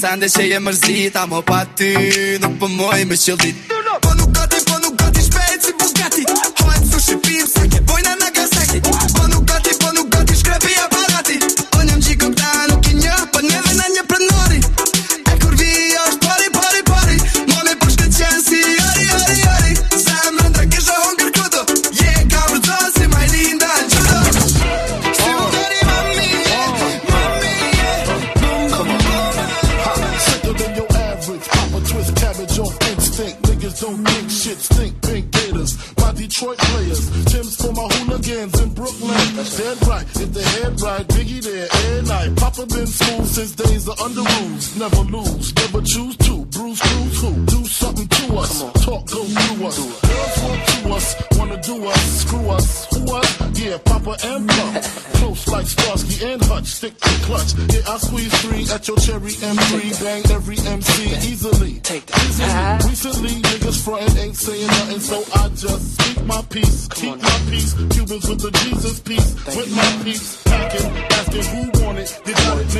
Sende 0.00 0.28
që 0.32 0.46
je 0.48 0.58
mërzit 0.64 1.16
A 1.20 1.26
mo 1.28 1.42
pa 1.44 1.60
ty 1.76 1.90
nuk 2.42 2.56
për 2.60 2.72
moj 2.78 3.04
me 3.10 3.18
qëllit. 3.24 3.56
Po 4.04 4.14
nuk 4.16 4.30
gati, 4.36 4.62
po 4.68 4.78
nuk 4.84 4.96
gati 5.00 5.26
shpejt 5.28 5.66
si 5.66 5.76
Bugatti. 5.82 6.24
Hojnë 6.64 6.90
sushi 6.92 7.20
pim 7.24 7.46
sake, 7.54 7.84
bojna 7.88 8.16
Nagasaki 8.22 9.09
Never 44.80 45.02
lose, 45.12 45.29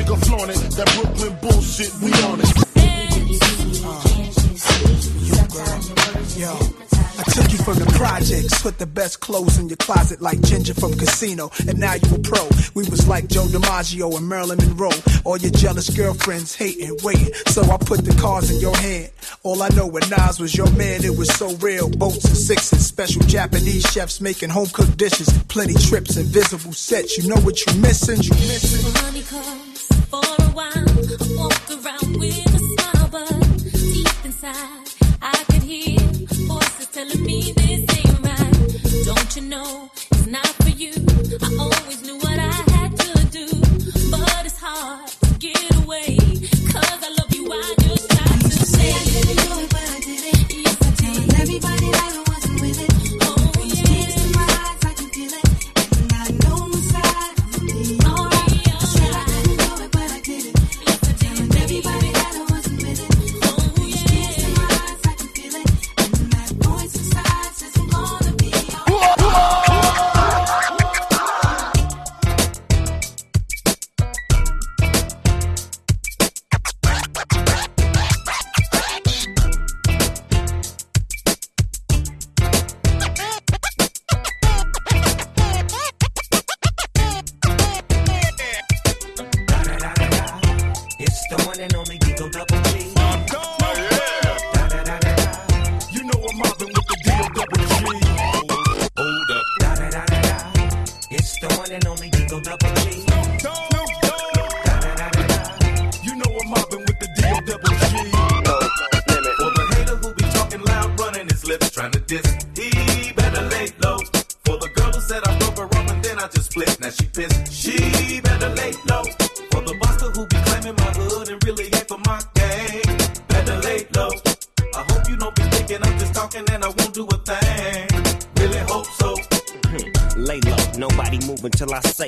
nigga 0.01 0.25
flaunt 0.25 0.49
it. 0.49 0.57
That 0.75 0.87
Brooklyn 0.95 1.37
bullshit, 1.41 1.93
we 2.01 2.11
on 2.23 2.39
it. 2.39 2.47
Yo, 6.37 6.49
I 7.19 7.23
took 7.29 7.51
you 7.51 7.59
from 7.59 7.77
the 7.77 7.91
projects, 7.97 8.61
put 8.61 8.79
the 8.79 8.87
best 8.87 9.19
clothes 9.19 9.59
in 9.59 9.69
your 9.69 9.77
closet 9.77 10.21
like 10.21 10.41
Ginger 10.41 10.73
from 10.73 10.93
Casino, 10.93 11.51
and 11.67 11.77
now 11.77 11.93
you 11.93 12.15
a 12.15 12.19
pro. 12.19 12.47
We 12.73 12.89
was 12.89 13.07
like 13.07 13.27
Joe 13.27 13.45
DiMaggio 13.45 14.17
and 14.17 14.27
Marilyn 14.27 14.57
Monroe. 14.57 14.89
All 15.23 15.37
your 15.37 15.51
jealous 15.51 15.89
girlfriends 15.89 16.55
hating, 16.55 16.97
waiting. 17.03 17.33
So 17.47 17.61
I 17.63 17.77
put 17.77 18.03
the 18.05 18.17
cards 18.19 18.49
in 18.49 18.59
your 18.59 18.75
hand. 18.75 19.11
All 19.43 19.61
I 19.61 19.69
know 19.69 19.85
with 19.85 20.09
Nas 20.09 20.39
was 20.39 20.55
your 20.55 20.71
man, 20.71 21.03
it 21.03 21.15
was 21.15 21.29
so 21.35 21.53
real. 21.57 21.89
Boats 21.89 22.25
and 22.25 22.37
sixes, 22.37 22.87
special 22.87 23.21
Japanese 23.23 23.83
chefs 23.91 24.19
making 24.19 24.49
home 24.49 24.67
cooked 24.67 24.97
dishes, 24.97 25.29
plenty 25.47 25.75
trips, 25.75 26.17
invisible 26.17 26.73
sets. 26.73 27.17
You 27.17 27.29
know 27.29 27.41
what 27.41 27.63
you 27.65 27.79
missing? 27.79 28.21
You 28.21 28.33
missing? 28.47 29.70
Know 39.51 39.91
it's 39.93 40.27
not 40.27 40.47
for 40.63 40.69
you? 40.69 40.93
I 41.41 41.49
always 41.59 42.01
knew 42.03 42.17
what 42.19 42.39
I 42.39 42.53
had 42.71 42.97
to 42.97 43.27
do, 43.27 43.47
but 44.09 44.45
it's 44.45 44.57
hard 44.57 45.10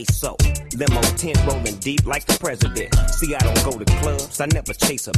say 0.06 0.14
so. 0.14 0.38
Limo 0.78 1.02
tent 1.18 1.38
rolling 1.48 1.76
deep 1.78 2.06
like 2.06 2.26
the 2.26 2.38
president. 2.40 2.94
See, 3.12 3.36
I 3.36 3.40
don't 3.40 3.64
go 3.64 3.78
to 3.78 3.86
clubs, 4.00 4.40
I 4.42 4.48
never 4.48 4.74
chase 4.74 5.08
a. 5.08 5.12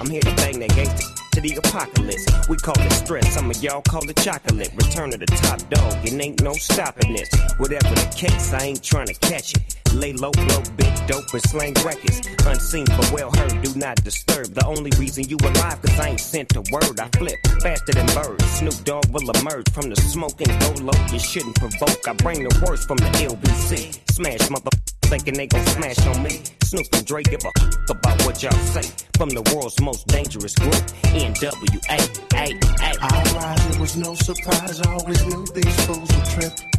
I'm 0.00 0.08
here 0.08 0.22
to 0.22 0.34
bang 0.36 0.58
that 0.60 0.74
gangster 0.74 1.06
to 1.32 1.40
the 1.40 1.56
apocalypse. 1.56 2.26
We 2.48 2.56
call 2.56 2.78
it 2.78 2.92
stress, 2.92 3.34
some 3.34 3.50
of 3.50 3.62
y'all 3.62 3.82
call 3.82 4.08
it 4.08 4.16
chocolate. 4.16 4.70
Return 4.74 5.10
to 5.10 5.18
the 5.18 5.26
top 5.26 5.58
dog, 5.70 6.04
it 6.04 6.12
ain't 6.20 6.42
no 6.42 6.52
stopping 6.54 7.14
this. 7.14 7.30
Whatever 7.58 7.88
the 7.88 8.14
case, 8.16 8.52
I 8.52 8.64
ain't 8.64 8.82
trying 8.82 9.06
to 9.06 9.14
catch 9.14 9.54
it. 9.54 9.71
Lay 9.94 10.12
low, 10.12 10.30
blow 10.30 10.62
big 10.76 10.94
dope 11.06 11.32
and 11.32 11.42
slang 11.42 11.74
records. 11.84 12.20
Unseen 12.46 12.84
but 12.86 13.12
well 13.12 13.30
heard, 13.36 13.62
do 13.62 13.74
not 13.78 14.02
disturb. 14.04 14.54
The 14.54 14.64
only 14.66 14.90
reason 14.98 15.28
you 15.28 15.36
alive, 15.42 15.80
cause 15.82 15.98
I 16.00 16.08
ain't 16.10 16.20
sent 16.20 16.56
a 16.56 16.62
word. 16.72 16.98
I 16.98 17.08
flip 17.18 17.38
faster 17.62 17.92
than 17.92 18.06
birds. 18.14 18.44
Snoop 18.58 18.84
Dogg 18.84 19.06
will 19.10 19.28
emerge 19.30 19.70
from 19.72 19.90
the 19.90 19.96
smoke 19.96 20.40
and 20.40 20.52
go 20.60 20.70
low. 20.82 21.06
You 21.12 21.18
shouldn't 21.18 21.56
provoke. 21.56 22.08
I 22.08 22.12
bring 22.14 22.42
the 22.42 22.64
worst 22.66 22.88
from 22.88 22.96
the 22.98 23.10
LBC. 23.20 23.98
Smash 24.12 24.50
mother 24.50 24.70
thinking 25.12 25.34
they 25.34 25.46
gon' 25.46 25.66
smash 25.66 26.06
on 26.06 26.22
me. 26.22 26.40
Snoop 26.64 26.86
and 26.94 27.06
Dre 27.06 27.22
give 27.22 27.44
a 27.44 27.52
f- 27.60 27.90
about 27.90 28.24
what 28.24 28.42
y'all 28.42 28.52
say. 28.72 28.88
From 29.18 29.28
the 29.28 29.42
world's 29.54 29.78
most 29.80 30.06
dangerous 30.06 30.54
group, 30.54 30.84
NWA. 31.12 32.22
I 32.34 33.34
rise, 33.36 33.74
it 33.74 33.80
was 33.80 33.96
no 33.96 34.14
surprise. 34.14 34.80
I 34.80 34.92
always 34.92 35.26
knew 35.26 35.44
these 35.54 35.86
fools 35.86 36.08
would 36.14 36.24
trip. 36.26 36.71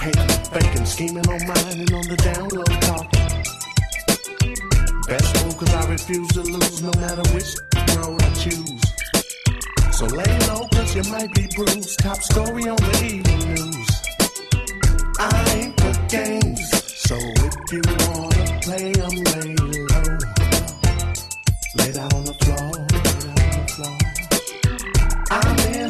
Hating, 0.00 0.28
faking, 0.50 0.86
scheming 0.86 1.28
on 1.28 1.46
mine 1.46 1.78
and 1.78 1.92
on 1.92 2.08
the 2.08 2.16
down 2.24 2.48
low 2.48 2.64
talking. 2.88 3.20
Best 5.06 5.44
move 5.44 5.58
cause 5.58 5.74
I 5.74 5.90
refuse 5.90 6.28
to 6.28 6.40
lose 6.40 6.82
no 6.82 6.90
matter 6.98 7.22
which 7.34 7.54
road 7.96 8.22
I 8.22 8.30
choose. 8.32 8.80
So 9.92 10.06
lay 10.06 10.38
low 10.48 10.66
cause 10.72 10.96
you 10.96 11.02
might 11.12 11.34
be 11.34 11.46
bruised. 11.54 11.98
Top 11.98 12.16
story 12.22 12.66
on 12.66 12.76
the 12.76 13.04
evening 13.04 13.54
news. 13.54 13.88
I 15.18 15.28
ain't 15.56 15.78
for 15.78 15.92
games. 16.08 16.64
So 16.96 17.16
if 17.18 17.54
you 17.70 17.82
wanna 18.00 18.60
play, 18.62 18.94
I'm 19.04 19.16
lay 19.28 19.52
low. 19.60 20.16
Lay 21.76 21.92
down 21.92 22.12
on 22.14 22.24
the 22.24 22.34
floor, 22.40 22.72
lay 22.88 23.12
down 23.20 23.36
on 23.36 23.60
the 23.60 23.72
floor. 23.76 23.98
I'm 25.30 25.58
in 25.74 25.89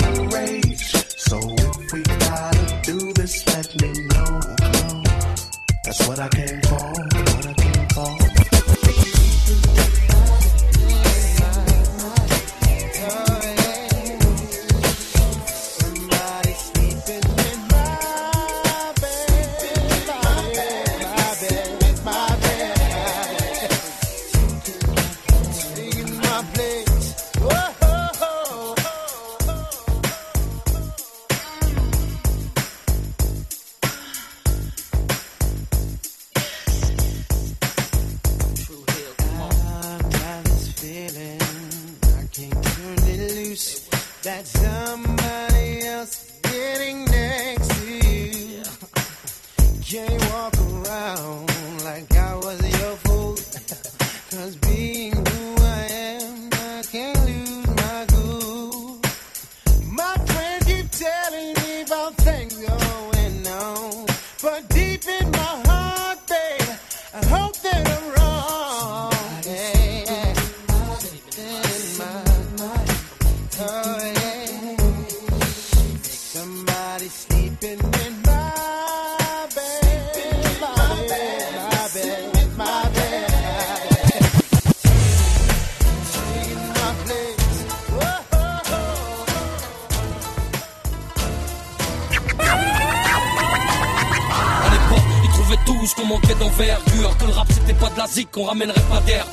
qu'on 98.24 98.44
ramènerait 98.44 98.80
pas 98.90 99.00
d'air 99.00 99.26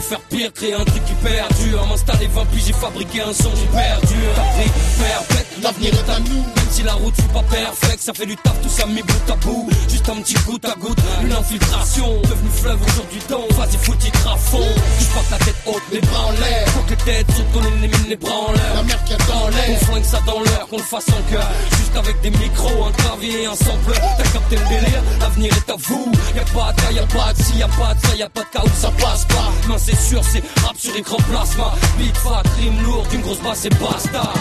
faire 0.00 0.20
pire, 0.20 0.52
créer 0.52 0.74
un 0.74 0.84
truc 0.84 1.04
qui 1.04 1.14
perdure. 1.14 1.86
M'installer 1.86 2.26
20 2.26 2.44
puis 2.52 2.62
j'ai 2.66 2.72
fabriqué 2.72 3.22
un 3.22 3.32
son 3.32 3.50
hyper 3.50 4.00
dur. 4.00 4.30
T'as 4.34 4.42
pris, 4.42 4.70
perpète, 4.98 5.46
l'avenir 5.62 5.92
est 5.94 6.10
à 6.10 6.20
nous. 6.20 6.42
Même 6.42 6.70
si 6.70 6.82
la 6.82 6.92
route 6.94 7.14
fut 7.14 7.28
pas 7.28 7.42
perfecte, 7.42 8.00
ça 8.00 8.12
fait 8.14 8.26
du 8.26 8.36
taf, 8.36 8.60
tout 8.62 8.68
ça 8.68 8.86
mis 8.86 9.02
bout 9.02 9.32
à 9.32 9.36
bout. 9.36 9.68
Juste 9.88 10.08
un 10.08 10.16
petit 10.22 10.34
goutte 10.46 10.64
à 10.64 10.74
goutte, 10.78 10.98
une 11.22 11.32
infiltration. 11.32 12.20
Devenu 12.22 12.50
fleuve 12.54 12.82
aujourd'hui 12.82 13.20
donc, 13.28 13.52
vas-y 13.52 13.76
foutu 13.78 14.10
à 14.26 14.36
fond. 14.36 14.68
Je 15.00 15.30
la 15.30 15.38
tête 15.38 15.56
haute, 15.66 15.82
les 15.92 16.00
bras 16.00 16.26
en 16.26 16.30
l'air. 16.32 16.68
Faut 16.68 16.82
que 16.82 16.90
les 16.90 16.96
têtes 16.96 17.26
sautent, 17.36 17.52
qu'on 17.52 17.66
élimine 17.68 18.08
les 18.08 18.16
bras 18.16 18.32
en 18.48 18.52
l'air. 18.52 18.74
La 18.76 18.82
mer 18.82 19.04
qui 19.04 19.12
est 19.12 19.26
dans 19.28 19.48
l'air. 19.48 19.68
On 19.68 19.84
flingue 19.84 20.04
ça 20.04 20.20
dans 20.26 20.40
l'air, 20.40 20.66
qu'on 20.68 20.76
le 20.76 20.82
fasse 20.82 21.08
en 21.08 21.30
cœur. 21.30 21.48
Juste 21.70 21.96
avec 21.96 22.20
des 22.20 22.30
micros, 22.30 22.84
un 22.84 22.92
clavier 22.92 23.46
un 23.46 23.56
sample. 23.56 23.92
T'as 23.94 24.30
capté 24.30 24.56
le 24.56 24.68
délire, 24.68 25.02
l'avenir 25.20 25.52
est 25.52 25.70
à 25.70 25.76
vous. 25.76 26.12
Y'a 26.34 26.44
pas 26.44 26.72
de 26.72 26.80
cas, 26.80 26.90
y'a 26.92 27.06
pas 27.06 27.32
de 27.32 27.42
si, 27.42 27.58
y'a 27.58 27.68
pas 27.68 27.94
de 27.94 28.06
ça, 28.06 28.16
y'a 28.16 28.28
pas 28.28 28.42
de 28.42 28.46
cas 28.46 28.62
où 28.64 28.80
ça 28.80 28.90
passe 28.98 29.24
pas. 29.26 29.52
C'est 29.88 29.96
sûr, 29.96 30.22
c'est 30.22 30.42
sur 30.88 30.96
écran 30.96 31.16
plasma. 31.28 31.72
Beat 31.98 32.16
fat, 32.16 32.42
rime 32.58 32.82
lourd, 32.84 33.06
d'une 33.10 33.20
grosse 33.20 33.40
basse 33.40 33.64
et 33.64 33.70
basta. 33.70 34.32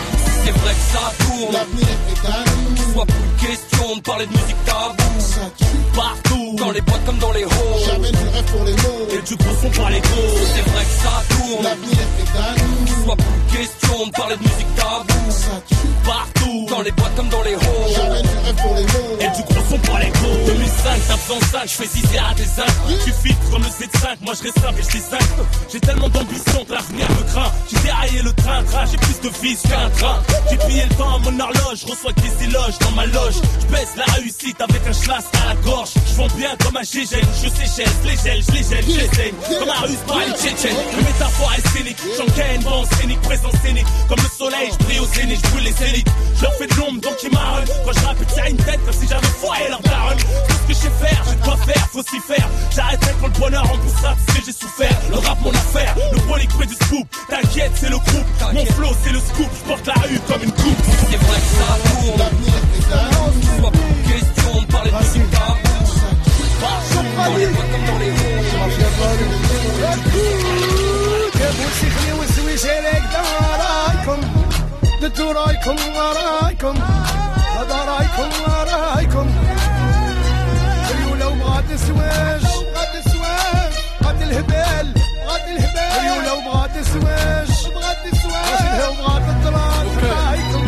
C'est 0.44 0.52
vrai 0.52 0.74
que 0.74 0.86
ça 0.94 1.26
tourne. 1.26 1.54
L'avenir 1.54 1.88
est 1.88 2.28
à 2.28 2.44
nous. 2.46 2.94
Soit 2.94 3.06
plus 3.06 3.48
question 3.48 3.96
de 3.96 4.02
parler 4.02 4.26
de 4.26 4.32
musique 4.32 4.66
tabou. 4.66 5.20
Ça 5.20 5.42
partout, 5.96 6.56
dans 6.58 6.72
les 6.72 6.82
boîtes 6.82 7.06
comme 7.06 7.18
dans 7.18 7.32
les 7.32 7.44
halls. 7.44 7.86
Jamais 7.86 8.12
du 8.12 8.28
rêve 8.34 8.52
pour 8.52 8.64
les 8.64 8.74
mots. 8.74 9.08
Et 9.12 9.22
du 9.22 9.38
coup, 9.38 9.56
sont 9.62 9.82
pas 9.82 9.90
les 9.90 10.00
gros. 10.00 10.38
C'est 10.56 10.72
vrai 10.72 10.84
que 10.84 10.96
ça 11.04 11.36
tourne. 11.36 11.64
L'avenir 11.64 12.00
est 12.22 12.38
à 12.38 12.64
nous. 12.64 13.04
Soit 13.04 13.16
plus 13.16 13.58
question 13.58 14.06
de 14.06 14.12
parler 14.12 14.36
de 14.38 14.44
musique 14.44 14.76
tabou. 14.76 15.32
Ça 15.32 15.78
partout, 16.06 16.66
dans 16.70 16.82
les 16.82 16.92
boîtes 16.92 17.16
comme 17.16 17.30
dans 17.30 17.44
les 17.44 17.54
halls. 17.54 17.94
Jamais 17.96 18.22
du 18.22 18.38
rêve 18.46 18.56
pour 18.56 18.76
les 18.76 18.84
mots. 18.84 19.18
Et 19.20 19.30
du 19.36 19.44
gros 19.44 19.64
son 19.70 19.78
pour 19.80 19.98
les 19.98 20.10
gros 20.10 20.46
2005, 20.46 21.02
t'as 21.08 21.16
besoin 21.16 21.40
5, 21.52 21.62
je 21.64 21.74
fais 21.74 21.88
6 21.88 22.04
à 22.18 22.34
des 22.36 22.46
5 22.46 22.66
Tu 23.04 23.12
filtres 23.12 23.50
comme 23.52 23.64
le 23.64 23.70
Z5, 23.70 24.18
moi 24.22 24.34
je 24.38 24.44
reste 24.44 24.60
simple 24.60 24.80
et 24.80 24.84
je 24.84 25.00
5 25.00 25.20
J'ai 25.72 25.80
tellement 25.80 26.10
d'ambition 26.10 26.37
que 26.44 26.74
l'avenir 26.74 27.08
me 27.10 27.24
craint 27.32 27.52
J'ai 27.70 27.80
déraillé 27.80 28.22
le 28.22 28.34
train, 28.34 28.64
train, 28.64 28.86
j'ai 28.86 28.98
plus 28.98 29.20
de 29.22 29.30
vis 29.42 29.62
qu'un 29.64 29.90
train. 29.92 30.22
J'ai 30.50 30.58
plié 30.58 30.84
le 30.84 30.96
temps 30.96 31.16
à 31.16 31.20
mon 31.20 31.40
horloge, 31.40 31.86
reçois 31.86 32.14
des 32.14 32.46
éloges 32.46 32.78
dans 32.80 32.92
ma 32.92 33.06
loge. 33.06 33.36
Je 33.62 33.66
baisse 33.68 33.94
la 33.96 34.06
réussite 34.14 34.60
avec 34.62 34.82
un 34.88 34.94
schlass 34.94 35.26
à 35.44 35.54
la 35.54 35.56
gorge. 35.62 35.90
Je 36.08 36.16
vends 36.16 36.36
bien 36.36 36.56
comme 36.64 36.78
un 36.78 36.84
GG, 36.84 37.16
je 37.44 37.50
séchelle, 37.50 37.94
je 38.04 38.10
les 38.10 38.18
gèle, 38.18 38.44
je 38.48 38.52
les 38.52 38.64
gèle, 38.64 38.86
je 38.88 39.00
les 39.00 39.08
saigne 39.16 39.34
Comme 39.60 39.70
un 39.70 39.82
russe 39.82 40.04
par 40.08 40.20
une 40.20 40.34
tchétchène. 40.34 40.78
Le 40.96 41.04
métaphore 41.04 41.54
est 41.58 41.68
scénique, 41.70 41.98
j'encaîne, 42.18 42.62
vent 42.62 42.86
scénique, 43.00 43.22
présence 43.22 43.56
scénique. 43.64 43.88
Comme 44.08 44.20
le 44.20 44.30
soleil, 44.38 44.70
je 44.72 44.86
brille 44.86 45.00
au 45.00 45.06
zénith, 45.06 45.40
je 45.44 45.52
brûle 45.52 45.64
les 45.64 45.90
élites 45.90 46.10
Je 46.38 46.44
leur 46.44 46.54
fais 46.56 46.68
de 46.68 46.76
l'ombre 46.76 47.02
donc 47.02 47.16
ils 47.24 47.32
marronnent. 47.32 47.66
Quand 47.86 47.94
je 47.94 48.06
rappe, 48.06 48.18
tiens 48.34 48.46
une 48.50 48.58
tête 48.58 48.80
comme 48.86 48.94
si 48.94 49.08
j'avais 49.08 49.28
foiré 49.40 49.70
leur 49.70 49.82
daronne. 49.82 50.18
Tout 50.18 50.54
ce 50.54 50.68
que 50.68 50.74
je 50.74 50.74
sais 50.74 51.08
faire, 51.08 51.24
je 51.30 51.46
dois 51.46 51.58
faire, 51.58 51.90
faut 51.92 52.04
s'y 52.04 52.20
faire. 52.20 52.50
J'arrêterai 52.76 53.12
quand 53.22 53.28
le 53.28 53.40
bonheur 53.40 53.64
en 53.72 53.78
poussera 53.78 54.14
tout 54.14 54.34
ce 54.34 54.40
que 54.40 54.46
j'ai 54.46 54.52
souffert. 54.52 54.98
Le 55.10 55.18
rap 55.18 55.38
mon 55.42 55.52
affaire, 55.52 55.96
brolic 56.27 56.51
fait 56.53 56.67
du 56.67 56.75
scoop 56.75 57.07
T'inquiète 57.29 57.73
c'est 57.75 57.91
le 57.91 57.99
groupe, 57.99 58.55
mon 58.55 58.65
flow 58.67 58.93
c'est 59.03 59.13
le 59.13 59.21
scoop 59.21 59.51
Je 59.59 59.69
porte 59.69 59.87
la 59.87 59.95
rue 59.95 60.21
comme 60.29 60.43
une 60.43 60.53
coupe 60.53 60.83
C'est 61.11 61.17
vrai 61.17 61.39
que 61.45 61.51
ça 61.59 61.69
tourne 61.89 62.19
L'avenir 62.19 62.55
est 62.79 62.93
à 62.93 62.97
nous. 63.35 63.61
Soit 63.61 63.71
plus 63.71 64.03
question 64.13 64.53
de 64.61 64.67
parler 64.67 64.91
de 64.91 64.97
musique 64.97 65.31
tabou 65.31 65.73
Dans 67.17 67.37
les 67.37 67.47
boîtes 67.47 67.71
comme 67.73 67.87
dans 67.87 67.99
les 67.99 68.11
halls 68.11 68.43
موسيقي 71.73 72.13
وسوي 72.13 72.57
شارك 72.59 73.03
درايكم 73.13 74.21
دتو 75.03 75.31
رايكم 75.31 75.77
ورايكم 75.97 76.75
هذا 77.59 77.85
رايكم 77.85 78.29
ورايكم 78.43 79.31
ريولا 80.99 81.27
وبغات 81.27 81.65
السواج 81.71 82.43
بغات 82.43 83.07
السواج 83.07 83.73
بغات 84.01 84.23
الهبال 84.23 84.23
بغات 84.23 84.23
الهبال 84.23 85.06
ريولا 85.37 86.33
وبغات 86.33 86.77
السواج 86.77 87.49
بغات 87.75 88.13
السواج 88.13 88.91
وبغات 88.91 89.23
الطلاق 89.23 89.87
رايكم 90.03 90.67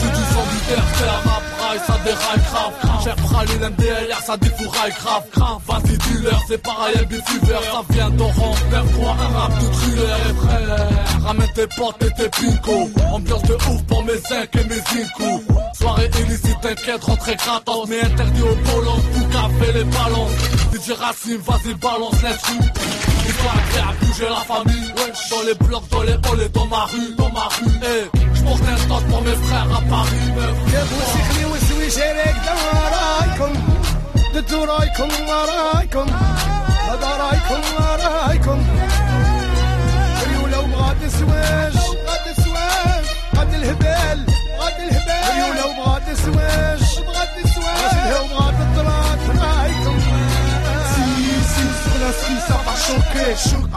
C'est 0.00 0.12
du 0.18 0.24
sang 0.32 0.46
du 0.52 0.58
terre, 0.68 0.84
c'est 0.96 1.06
la 1.06 1.18
rap 1.26 1.44
raille, 1.60 1.80
ça 1.86 1.96
déraille 2.04 2.42
grave, 2.50 2.72
grave. 2.82 3.04
Chef 3.04 3.16
praline 3.28 3.64
MDLR, 3.72 4.20
ça 4.26 4.36
défouraille 4.36 4.94
grave, 5.00 5.24
grave. 5.34 5.60
Vas-y 5.68 5.96
dealer, 5.98 6.40
c'est 6.48 6.62
pareil, 6.62 6.94
elle 6.98 7.22
fever, 7.28 7.60
ça 7.72 7.82
vient 7.90 8.10
d'Orange, 8.10 8.62
9-3, 8.72 9.10
un 9.26 9.38
rap 9.38 9.52
de 9.60 9.66
thriller. 9.76 10.18
Et 10.28 10.34
frère, 10.40 10.88
ramène 11.26 11.52
tes 11.54 11.68
potes 11.78 12.02
et 12.02 12.12
tes 12.18 12.28
picots. 12.36 12.90
Ambiance 13.12 13.42
de 13.42 13.54
ouf 13.54 13.82
pour 13.88 14.02
mes 14.04 14.18
zinc 14.28 14.50
et 14.60 14.64
mes 14.70 14.82
incous. 15.00 15.42
Soirée 15.78 16.10
illicite, 16.20 16.60
t'inquiète, 16.62 17.04
rentrée 17.04 17.36
gratos, 17.36 17.86
mais 17.88 18.02
interdit 18.02 18.42
au 18.42 18.54
volant, 18.70 19.00
tout 19.14 19.26
café 19.36 19.72
les 19.72 19.84
balances. 19.84 20.36
DJ 20.72 20.90
Racine, 21.02 21.40
vas-y 21.46 21.74
balance 21.74 22.22
les 22.24 22.38
sous. 22.44 22.64
J'claque, 23.37 23.77
à 23.87 24.05
bouger 24.05 24.29
la 24.29 24.43
famille. 24.51 24.93
Dans 25.31 25.43
les 25.47 25.53
blocs, 25.55 25.89
dans 25.91 26.01
les 26.03 26.13
halls 26.13 26.41
et 26.45 26.49
dans 26.49 26.65
ma 26.65 26.85
rue, 26.85 27.15
dans 27.17 27.31
ma 27.31 27.45
rue. 27.55 27.79
eh 27.81 27.85
Hey, 27.85 28.03
j'monte 28.35 28.61
un 28.73 28.77
stand 28.77 29.03
pour 29.09 29.21
mes 29.21 29.35
frères 29.45 29.69
à 29.77 29.81
Paris. 29.91 30.27
يا 30.73 30.83
بو 30.83 30.97
سخلي 31.13 31.45
وسويش 31.45 31.97
عليك 31.97 32.35
دوا 32.45 32.81
رايكم 32.95 33.53
دتو 34.33 34.63
رايكم 34.63 35.09
ورايكم 35.29 36.07
هذا 36.89 37.09
رايكم 37.23 37.61
ورايكم 37.79 38.59
ريولة 40.27 40.59
وغاد 40.59 41.01
سواج 41.19 41.75
غاد 42.07 42.25
سواج 42.43 43.05
غاد 43.37 43.53
الهبال 43.53 44.19
غاد 44.59 44.79
الهبال 44.79 45.06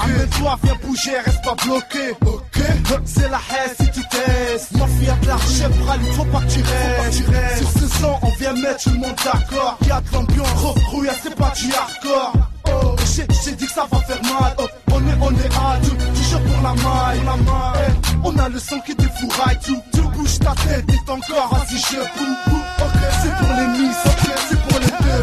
Amène-toi, 0.03 0.59
viens 0.63 0.75
bouger, 0.83 1.19
reste 1.25 1.45
pas 1.45 1.55
bloqué. 1.55 2.11
Ok, 2.25 2.63
c'est 3.05 3.29
la 3.29 3.37
haine 3.37 3.75
si 3.79 3.91
tu 3.91 4.01
testes. 4.09 4.73
Mafia 4.73 5.15
de 5.21 5.27
la 5.27 5.37
chef, 5.39 5.71
il 6.03 6.13
faut 6.13 6.25
pas 6.25 6.41
que 6.41 6.53
tu 6.53 6.63
restes. 6.63 7.59
Sur 7.59 7.69
ce 7.69 7.99
son, 7.99 8.19
on 8.23 8.31
vient 8.39 8.55
mettre 8.55 8.83
tout 8.83 8.91
le 8.91 8.99
monde 8.99 9.17
d'accord. 9.23 9.79
Y'a 9.87 10.01
de 10.01 10.13
l'ambiance, 10.15 10.49
rouille, 10.87 11.11
c'est 11.23 11.35
pas 11.35 11.53
du 11.57 11.73
hardcore. 11.75 12.33
Oh, 12.67 12.97
j'ai 13.13 13.53
dit 13.53 13.67
que 13.67 13.73
ça 13.73 13.87
va 13.91 13.99
faire 13.99 14.23
mal. 14.23 14.55
Oh, 14.59 14.67
on 14.93 15.01
est, 15.01 15.19
on 15.21 15.31
est 15.31 15.55
à 15.57 15.79
deux, 15.83 15.97
toujours 16.15 16.41
pour 16.41 16.63
la 16.63 16.75
maille. 16.75 17.21
La 17.27 17.37
maille. 17.37 17.89
Eh, 17.89 18.17
on 18.25 18.39
a 18.39 18.49
le 18.49 18.59
son 18.59 18.81
qui 18.81 18.95
défouraille 18.95 19.59
tout. 19.65 19.83
Tu 19.93 20.01
bouges 20.01 20.39
ta 20.39 20.53
tête 20.53 20.85
et 20.89 21.11
encore, 21.11 21.49
vas-y, 21.53 21.79
je 21.79 21.97
bouge. 21.97 22.63
Ok, 22.81 23.01
c'est 23.23 23.35
pour 23.37 23.55
les 23.57 23.67
miss, 23.79 23.97
ok, 24.07 24.33
c'est 24.49 24.61
pour 24.63 24.79
les 24.81 24.87
deux, 24.87 25.23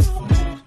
over 0.00 0.34
here, 0.34 0.60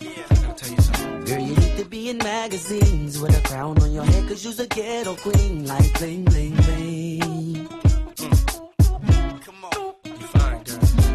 let 0.00 0.04
me 0.04 0.04
to 0.06 0.10
you 0.10 0.12
for 0.12 0.14
a 0.14 0.14
minute. 0.14 0.26
I 0.30 0.34
gotta 0.34 0.54
tell 0.54 0.70
you 0.70 0.80
something. 0.80 1.24
Girl, 1.24 1.40
you 1.40 1.54
need 1.56 1.76
to 1.78 1.84
be 1.84 2.10
in 2.10 2.18
magazines 2.18 3.20
with 3.20 3.38
a 3.38 3.42
crown 3.48 3.80
on 3.82 3.92
your 3.92 4.04
head, 4.04 4.28
cause 4.28 4.44
you's 4.44 4.60
a 4.60 4.66
ghetto 4.66 5.14
queen. 5.16 5.66
Like 5.66 5.98
bling, 5.98 6.24
bling, 6.24 6.54
bling. 6.56 7.68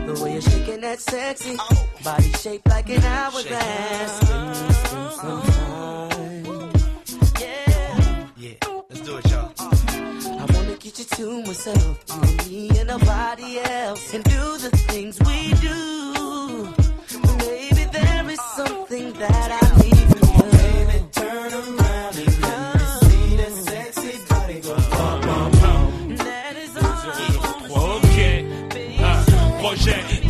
The 0.06 0.22
way 0.24 0.34
you're 0.34 0.42
shaking 0.42 0.82
that 0.82 1.00
sexy 1.00 1.56
oh. 1.60 1.90
body 2.04 2.32
shaped 2.34 2.68
like 2.68 2.90
an 2.90 3.04
hourglass. 3.04 4.22
Me 4.22 4.28
some, 4.28 4.48
uh-huh. 4.48 6.10
some. 6.12 6.72
Yeah. 7.40 8.28
Yeah, 8.38 8.54
let's 8.90 9.02
do 9.02 9.18
it, 9.18 9.32
y'all. 9.32 9.52
I 9.58 10.46
wanna 10.54 10.76
get 10.78 11.00
you 11.00 11.06
to 11.06 11.42
myself, 11.44 12.04
you 12.50 12.54
me 12.54 12.80
and 12.80 12.88
nobody 12.90 13.60
else, 13.60 14.14
and 14.14 14.24
do 14.24 14.58
the 14.58 14.70
things 14.88 15.20
we 15.22 15.54
do. 15.56 16.83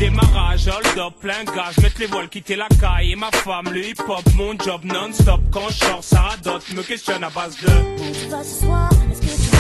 Démarrage, 0.04 0.68
hold 0.68 0.98
up, 0.98 1.14
plein 1.22 1.44
gage, 1.46 1.78
mettre 1.82 2.00
les 2.00 2.08
voiles, 2.08 2.30
quitter 2.30 2.56
la 2.56 2.68
caille. 2.68 3.14
Et 3.14 3.16
ma 3.16 3.32
femme, 3.32 3.70
le 3.72 3.86
hip 3.86 4.02
hop, 4.08 4.24
mon 4.36 4.58
job 4.58 4.82
non-stop. 4.84 5.42
Quand 5.52 5.70
je 5.70 5.86
sors, 5.86 6.04
ça 6.04 6.22
radote, 6.22 6.74
me 6.74 6.84
questionne 6.84 7.24
à 7.24 7.30
base 7.30 7.56
de. 7.62 7.68
Tu 7.68 8.30
vas 8.30 8.44
ce 8.44 8.62
soir, 8.62 8.90
est-ce 9.12 9.22
que 9.22 9.50
tu 9.50 9.53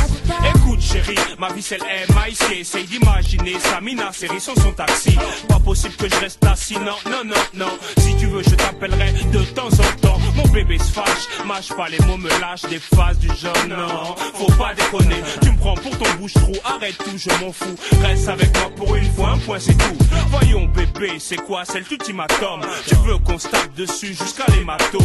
Écoute 0.55 0.81
chérie, 0.81 1.17
ma 1.39 1.51
vie 1.53 1.61
c'est 1.61 1.77
le 1.77 1.85
MIC 1.85 2.59
Essaye 2.59 2.85
d'imaginer 2.85 3.59
Samina, 3.59 4.11
série 4.11 4.39
sur 4.39 4.55
son 4.55 4.71
taxi. 4.71 5.17
Pas 5.47 5.59
possible 5.59 5.95
que 5.95 6.09
je 6.09 6.15
reste 6.15 6.43
assis, 6.45 6.77
non, 6.77 6.97
non, 7.05 7.23
non, 7.25 7.35
non. 7.53 7.71
Si 7.97 8.15
tu 8.17 8.27
veux 8.27 8.43
je 8.43 8.55
t'appellerai 8.55 9.13
de 9.31 9.39
temps 9.53 9.67
en 9.67 10.01
temps. 10.01 10.19
Mon 10.35 10.47
bébé 10.47 10.77
se 10.79 10.91
fâche, 10.91 11.27
mâche 11.45 11.69
pas 11.69 11.87
les 11.89 11.99
mots, 12.05 12.17
me 12.17 12.29
lâche 12.41 12.63
des 12.63 12.79
phases 12.79 13.19
du 13.19 13.27
genre 13.27 13.53
Non, 13.69 14.15
faut 14.33 14.51
pas 14.53 14.73
déconner, 14.73 15.21
tu 15.41 15.51
me 15.51 15.57
prends 15.57 15.75
pour 15.75 15.95
ton 15.97 16.11
bouche-trou 16.19 16.53
Arrête 16.65 16.97
tout, 16.97 17.17
je 17.17 17.29
m'en 17.43 17.51
fous, 17.51 17.75
reste 18.01 18.27
avec 18.29 18.55
moi 18.57 18.71
pour 18.75 18.95
une 18.95 19.11
fois, 19.11 19.31
un 19.31 19.37
point 19.37 19.59
c'est 19.59 19.77
tout. 19.77 19.97
Voyons 20.29 20.65
bébé, 20.65 21.13
c'est 21.19 21.37
quoi, 21.37 21.63
c'est 21.65 21.87
l'ultimatum 21.87 22.61
Tu 22.87 22.95
veux 22.95 23.17
qu'on 23.19 23.37
se 23.37 23.47
dessus 23.77 24.15
jusqu'à 24.15 24.45
l'hématome? 24.55 25.01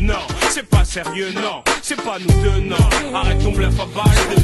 Non, 0.00 0.14
c'est 0.48 0.68
pas 0.68 0.84
sérieux, 0.84 1.32
non, 1.34 1.62
c'est 1.82 2.00
pas 2.00 2.18
nous 2.18 2.42
deux, 2.42 2.60
non. 2.60 2.76
Arrête 3.14 3.42
ton 3.42 3.52
bluff 3.52 3.74
à 3.80 3.86
balle 3.86 4.36
de 4.36 4.42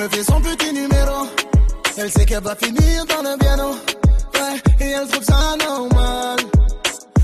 Me 0.00 0.08
fait 0.08 0.24
son 0.24 0.40
petit 0.40 0.72
numéro. 0.72 1.26
Elle 1.98 2.10
sait 2.10 2.24
qu'elle 2.24 2.42
va 2.42 2.56
finir 2.56 3.04
dans 3.04 3.22
le 3.22 3.36
piano. 3.36 3.74
Ouais, 4.34 4.86
et 4.86 4.90
elle 4.92 5.06
trouve 5.08 5.24
ça 5.24 5.56
normal. 5.58 6.38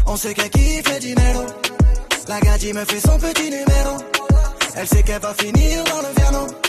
On 0.05 0.15
sait 0.17 0.35
qu'elle 0.35 0.51
kiffe 0.51 0.93
le 0.93 1.01
dinero. 1.01 1.47
La 2.29 2.39
gadie 2.41 2.75
me 2.75 2.85
fait 2.85 3.01
son 3.01 3.19
petit 3.19 3.45
numéro. 3.45 3.97
Elle 4.75 4.87
sait 4.87 5.03
qu'elle 5.05 5.23
va 5.23 5.33
finir 5.33 5.85
dans 5.85 6.07
le 6.07 6.15
piano. 6.15 6.66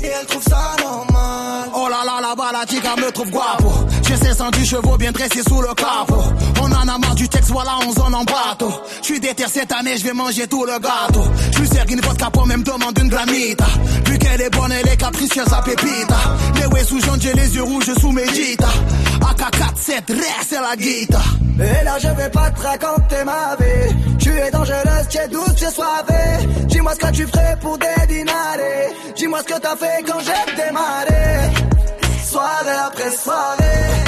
Et 0.00 0.06
elle 0.06 0.26
trouve 0.26 0.42
ça 0.42 0.76
normal. 0.80 1.68
Oh 1.74 1.88
là 1.88 2.04
là, 2.04 2.20
là-bas, 2.20 2.52
la 2.52 2.66
chica 2.66 2.94
me 2.96 3.10
trouve 3.10 3.30
guapo. 3.30 3.72
J'ai 4.06 4.16
610 4.16 4.66
chevaux 4.66 4.96
bien 4.96 5.12
dressés 5.12 5.42
sous 5.46 5.60
le 5.60 5.74
capot. 5.74 6.22
On 6.60 6.72
en 6.72 6.88
a 6.88 6.98
marre 6.98 7.14
du 7.14 7.28
texte, 7.28 7.50
voilà, 7.50 7.72
on 7.86 7.92
zone 7.92 8.14
en 8.14 8.24
bateau. 8.24 8.72
J'suis 9.02 9.20
déter 9.20 9.44
cette 9.48 9.72
année, 9.72 9.96
je 9.98 10.04
vais 10.04 10.12
manger 10.12 10.46
tout 10.46 10.64
le 10.64 10.78
gâteau. 10.78 11.24
J'lui 11.52 11.66
sers 11.68 11.84
une 11.88 12.00
vodka 12.00 12.30
pour 12.30 12.46
même 12.46 12.62
demande 12.62 12.98
une 12.98 13.08
granita. 13.08 13.66
Vu 14.06 14.18
qu'elle 14.18 14.40
est 14.40 14.50
bonne, 14.50 14.72
elle 14.72 14.88
est 14.88 14.96
capricieuse 14.96 15.52
à 15.52 15.62
pépita. 15.62 16.16
Les 16.56 16.66
ouais 16.66 16.84
sous 16.84 17.00
jaune, 17.00 17.20
j'ai 17.20 17.32
les 17.32 17.54
yeux 17.54 17.62
rouges 17.64 17.92
sous 18.00 18.12
Medita. 18.12 18.68
AK-47, 19.20 20.12
reste 20.12 20.48
c'est 20.48 20.60
la 20.60 20.76
guita. 20.76 21.20
Et 21.60 21.84
là, 21.84 21.98
je 21.98 22.08
vais 22.08 22.30
pas 22.30 22.50
te 22.50 22.60
raconter 22.62 23.24
ma 23.24 23.56
vie. 23.56 24.16
Tu 24.18 24.30
es 24.30 24.50
dangereuse, 24.50 24.87
es 25.16 25.28
douce, 25.28 25.54
tu 25.56 25.64
es 25.64 25.70
soivée. 25.70 26.46
Dis-moi 26.66 26.92
ce 26.94 26.98
que 26.98 27.12
tu 27.12 27.26
ferais 27.26 27.56
pour 27.60 27.78
des 27.78 28.06
dinarés. 28.06 28.88
Dis-moi 29.16 29.38
ce 29.40 29.54
que 29.54 29.58
t'as 29.60 29.76
fait 29.76 30.04
quand 30.06 30.20
j'ai 30.20 30.54
démarré. 30.56 31.50
Soirée 32.24 32.78
après 32.86 33.10
soirée, 33.10 34.04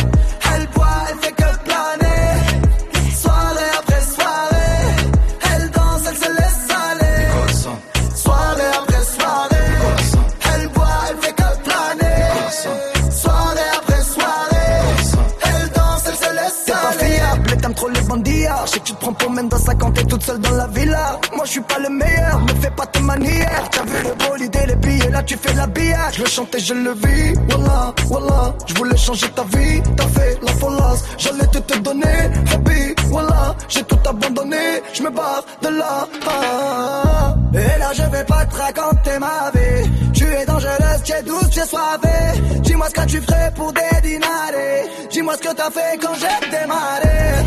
prends 19.01 19.31
même 19.31 19.49
dans 19.49 19.59
50 19.59 19.95
t'es 19.95 20.05
toute 20.05 20.23
seule 20.23 20.39
dans 20.41 20.53
la 20.53 20.67
villa. 20.69 21.19
Moi 21.35 21.45
je 21.45 21.51
suis 21.51 21.61
pas 21.61 21.79
le 21.79 21.89
meilleur, 21.89 22.41
me 22.41 22.55
fais 22.61 22.71
pas 22.71 22.87
tes 22.87 23.01
manières. 23.01 23.69
T'as 23.71 23.85
vu 23.85 23.97
le 24.05 24.29
bolide 24.29 24.57
et 24.63 24.67
les 24.67 24.77
billets, 24.77 25.11
là 25.11 25.23
tu 25.23 25.37
fais 25.37 25.53
de 25.53 25.57
l'habillage. 25.59 26.15
Je 26.17 26.23
le 26.23 26.29
chante 26.29 26.55
et 26.55 26.61
je 26.61 26.75
le 26.75 26.93
vis, 26.93 27.35
voilà, 27.49 27.95
voilà. 28.07 28.55
Je 28.67 28.75
voulais 28.75 28.97
changer 28.97 29.29
ta 29.31 29.43
vie, 29.45 29.83
t'as 29.97 30.09
fait 30.09 30.39
la 30.43 30.53
folasse. 30.53 31.05
J'allais 31.19 31.47
te 31.47 31.59
te 31.59 31.79
donner, 31.79 32.21
happy, 32.53 32.95
voilà. 33.07 33.57
J'ai 33.69 33.83
tout 33.85 33.99
abandonné, 34.07 34.83
je 34.93 35.03
me 35.03 35.11
barre 35.11 35.45
de 35.63 35.69
là. 35.69 36.09
Ah. 36.27 37.35
Et 37.55 37.79
là 37.79 37.91
je 37.93 38.03
vais 38.03 38.25
pas 38.25 38.45
te 38.47 38.57
raconter 38.57 39.19
ma 39.19 39.51
vie. 39.55 39.91
Tu 40.13 40.25
es 40.25 40.45
dangereuse, 40.45 41.03
tu 41.05 41.13
es 41.13 41.23
douce, 41.23 41.51
tu 41.51 41.61
es 41.61 41.67
soivée. 41.67 42.61
Dis-moi 42.63 42.87
ce 42.89 42.95
que 43.01 43.07
tu 43.07 43.21
ferais 43.21 43.53
pour 43.57 43.73
des 43.73 44.01
dinarés. 44.03 44.85
Dis-moi 45.11 45.35
ce 45.37 45.49
que 45.49 45.55
t'as 45.55 45.71
fait 45.71 45.99
quand 46.01 46.15
j'ai 46.15 46.51
démarré. 46.51 47.40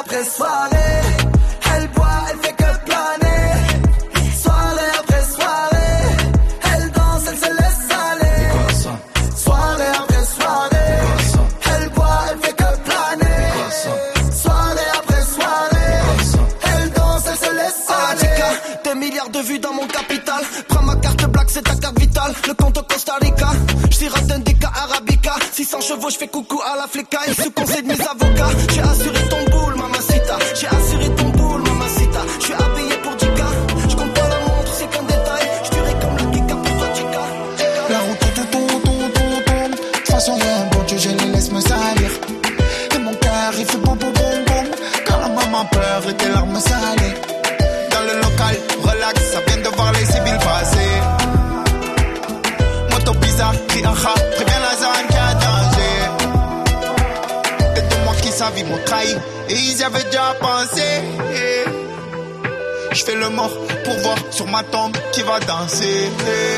Après 0.00 0.24
soirée, 0.24 1.00
elle 1.74 1.88
boit, 1.88 2.06
elle 2.30 2.38
fait 2.38 2.52
que 2.52 2.84
planer. 2.86 4.32
Soirée 4.40 4.92
après 5.00 5.22
soirée, 5.24 6.06
elle 6.72 6.90
danse, 6.92 7.22
elle 7.28 7.36
se 7.36 7.50
laisse 7.58 7.82
aller. 8.06 9.36
Soirée 9.36 9.92
après 9.98 10.24
soirée, 10.24 11.00
elle 11.74 11.88
boit, 11.90 12.20
elle 12.30 12.38
fait 12.38 12.52
que 12.52 12.76
planer. 12.86 14.32
Soirée 14.40 14.90
après 14.98 15.22
soirée, 15.22 15.94
elle 16.62 16.90
danse, 16.92 17.22
elle 17.26 17.48
se 17.48 17.54
laisse 17.56 17.90
aller. 17.90 18.82
Des 18.84 18.94
milliards 18.94 19.30
de 19.30 19.40
vues 19.40 19.58
dans 19.58 19.72
mon 19.72 19.86
capital. 19.88 20.44
Prends 20.68 20.82
ma 20.82 20.94
carte 20.96 21.26
black, 21.26 21.50
c'est 21.50 21.62
ta 21.62 21.74
carte 21.74 21.98
vitale. 21.98 22.34
Le 22.46 22.54
compte 22.54 22.78
au 22.78 22.82
Costa 22.82 23.14
Rica. 23.20 23.48
J'tire 23.90 24.14
Indica 24.32 24.70
Arabica. 24.76 25.34
600 25.52 25.80
chevaux, 25.80 26.10
j'fais 26.10 26.28
coucou 26.28 26.60
à 26.64 26.76
la 26.76 26.86
danser. 65.48 66.57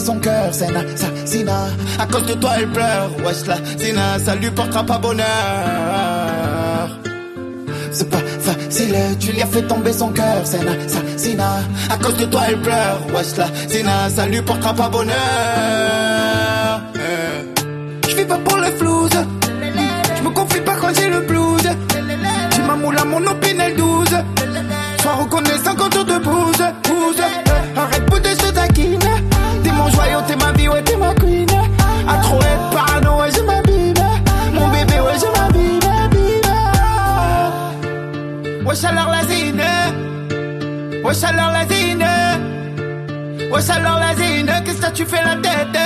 Son 0.00 0.18
cœur, 0.18 0.48
c'est 0.52 0.68
assassinat. 0.74 1.68
À 1.98 2.06
cause 2.06 2.26
de 2.26 2.34
toi, 2.34 2.50
elle 2.58 2.68
pleure, 2.68 3.10
wesh 3.24 3.46
la 3.46 3.56
zina, 3.78 4.18
ça 4.18 4.34
lui 4.34 4.50
portera 4.50 4.84
pas 4.84 4.98
bonheur. 4.98 5.26
C'est 7.92 8.10
pas 8.10 8.18
facile, 8.40 8.96
tu 9.18 9.32
lui 9.32 9.42
as 9.42 9.46
fait 9.46 9.62
tomber 9.62 9.92
son 9.92 10.08
cœur, 10.10 10.42
c'est 10.44 10.60
assassinat. 10.60 11.60
À 11.90 11.96
cause 11.96 12.16
de 12.16 12.26
toi, 12.26 12.42
elle 12.48 12.60
pleure, 12.60 13.00
wesh 13.14 13.36
la 13.36 13.46
zina, 13.68 14.10
ça 14.10 14.26
lui 14.26 14.42
portera 14.42 14.74
pas 14.74 14.88
bonheur. 14.88 15.16
Je 18.08 18.16
vis 18.16 18.24
pas 18.24 18.38
pour 18.38 18.58
le 18.58 18.70
flouze, 18.72 19.18
je 20.16 20.22
me 20.22 20.30
confie 20.30 20.60
pas 20.60 20.76
quand 20.80 20.94
j'ai 20.94 21.08
le 21.08 21.20
blues. 21.20 21.68
Tu 22.50 22.62
m'as 22.62 23.00
à 23.00 23.04
mon 23.04 23.26
opinel 23.26 23.76
12. 23.76 24.08
Sois 25.00 25.14
reconnaissant 25.14 25.74
quand 25.76 25.96
on 25.96 26.04
te 26.04 26.18
pousse. 26.18 26.62
Arrête 27.76 28.06
pour 28.06 28.16
je 28.16 28.45
Wesh 38.76 38.84
alors 38.84 39.10
la. 39.10 39.22
Wesh 41.02 41.24
alors 41.24 41.50
la 41.50 41.66
zine. 41.66 42.04
Wesh 43.50 43.70
alors 43.70 43.98
la 43.98 44.14
zine. 44.14 44.52
Qu'est-ce 44.66 44.82
que 44.82 44.92
tu 44.92 45.06
fais 45.06 45.24
la 45.24 45.34
tête? 45.36 45.80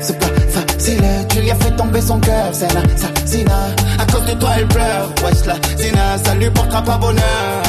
C'est 0.00 0.16
pas 0.20 0.26
facile, 0.50 1.02
tu 1.28 1.40
lui 1.40 1.50
as 1.50 1.56
fait 1.56 1.72
tomber 1.72 2.00
son 2.00 2.20
cœur, 2.20 2.50
c'est 2.52 2.66
un 2.66 2.84
assassinat. 2.94 3.74
À 3.98 4.04
cause 4.04 4.24
de 4.24 4.34
toi, 4.38 4.50
elle 4.56 4.68
pleure, 4.68 5.08
wesh 5.24 5.44
la 5.46 5.54
zina, 5.76 6.16
ça 6.24 6.34
lui 6.36 6.48
portera 6.48 6.82
pas 6.82 6.96
bonheur. 6.96 7.62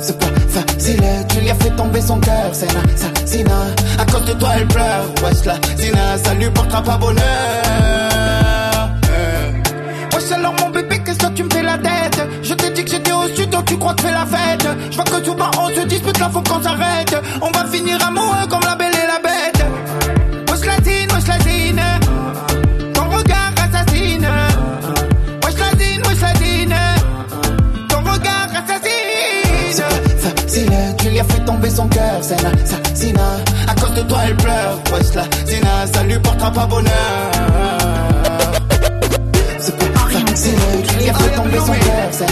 C'est 0.00 0.18
pas 0.18 0.26
facile, 0.48 1.04
tu 1.28 1.40
lui 1.40 1.50
as 1.50 1.54
fait 1.56 1.76
tomber 1.76 2.00
son 2.00 2.18
cœur, 2.18 2.48
c'est 2.52 2.70
un 2.74 2.82
assassinat. 2.94 3.66
À 3.98 4.06
cause 4.06 4.24
de 4.24 4.32
toi, 4.32 4.48
elle 4.56 4.68
pleure, 4.68 5.04
wesh 5.22 5.44
la 5.44 5.56
zina, 5.76 6.16
ça 6.16 6.32
lui 6.32 6.48
portera 6.48 6.82
pas 6.82 6.96
bonheur. 6.96 7.95
Mon 10.18 10.70
bébé, 10.70 10.98
qu'est-ce 11.04 11.18
que 11.18 11.32
tu 11.34 11.42
me 11.42 11.50
fais 11.50 11.62
la 11.62 11.76
tête 11.76 12.22
Je 12.42 12.54
t'ai 12.54 12.70
dit 12.70 12.84
que 12.84 12.90
j'étais 12.90 13.12
au 13.12 13.28
sud, 13.34 13.50
donc 13.50 13.66
tu 13.66 13.76
crois 13.76 13.92
que 13.92 14.00
fais 14.00 14.12
la 14.12 14.24
fête. 14.24 14.66
Je 14.90 14.96
vois 14.96 15.04
que 15.04 15.30
bas, 15.36 15.50
on 15.58 15.68
se 15.68 15.86
dispute, 15.86 16.18
là 16.18 16.30
faut 16.32 16.40
qu'on 16.40 16.62
s'arrête. 16.62 17.14
On 17.42 17.50
va 17.50 17.66
finir 17.66 17.98
amoureux 18.06 18.46
comme 18.48 18.62
la 18.64 18.76
belle 18.76 18.94
et 18.94 19.06
la 19.06 19.20
bête. 19.20 20.50
Wesh 20.50 20.64
la 20.64 20.82
zine, 20.82 21.08
wesh 21.12 21.26
la 21.26 21.38
zine. 21.40 21.82
Ton 22.94 23.02
regard 23.02 23.52
assassine. 23.62 24.26
Wesh 25.44 25.58
la 25.58 25.84
zine, 25.84 26.02
wesh 26.06 26.20
la 26.22 26.34
zine. 26.34 26.76
Ton 27.90 27.98
regard 27.98 28.48
assassine. 28.52 29.84
C'est 30.18 30.18
facile, 30.18 30.96
tu 30.96 31.10
lui 31.10 31.20
as 31.20 31.24
fait 31.24 31.44
tomber 31.44 31.68
son 31.68 31.88
cœur, 31.88 32.18
c'est 32.22 32.42
un 32.42 32.52
assassinat. 32.52 33.20
À 33.68 33.74
cause 33.74 33.94
de 33.94 34.00
toi, 34.00 34.18
elle 34.26 34.36
pleure. 34.36 34.80
Wesh 34.94 35.14
la 35.14 35.24
zina, 35.44 35.86
ça 35.92 36.02
lui 36.04 36.18
portera 36.20 36.50
pas 36.50 36.64
bonheur. 36.64 37.85
Pas 40.36 40.42
as 41.08 41.14
fait 41.14 41.34
tomber 41.34 41.58
son 41.58 41.72
cœur, 41.72 42.08
c'est 42.12 42.26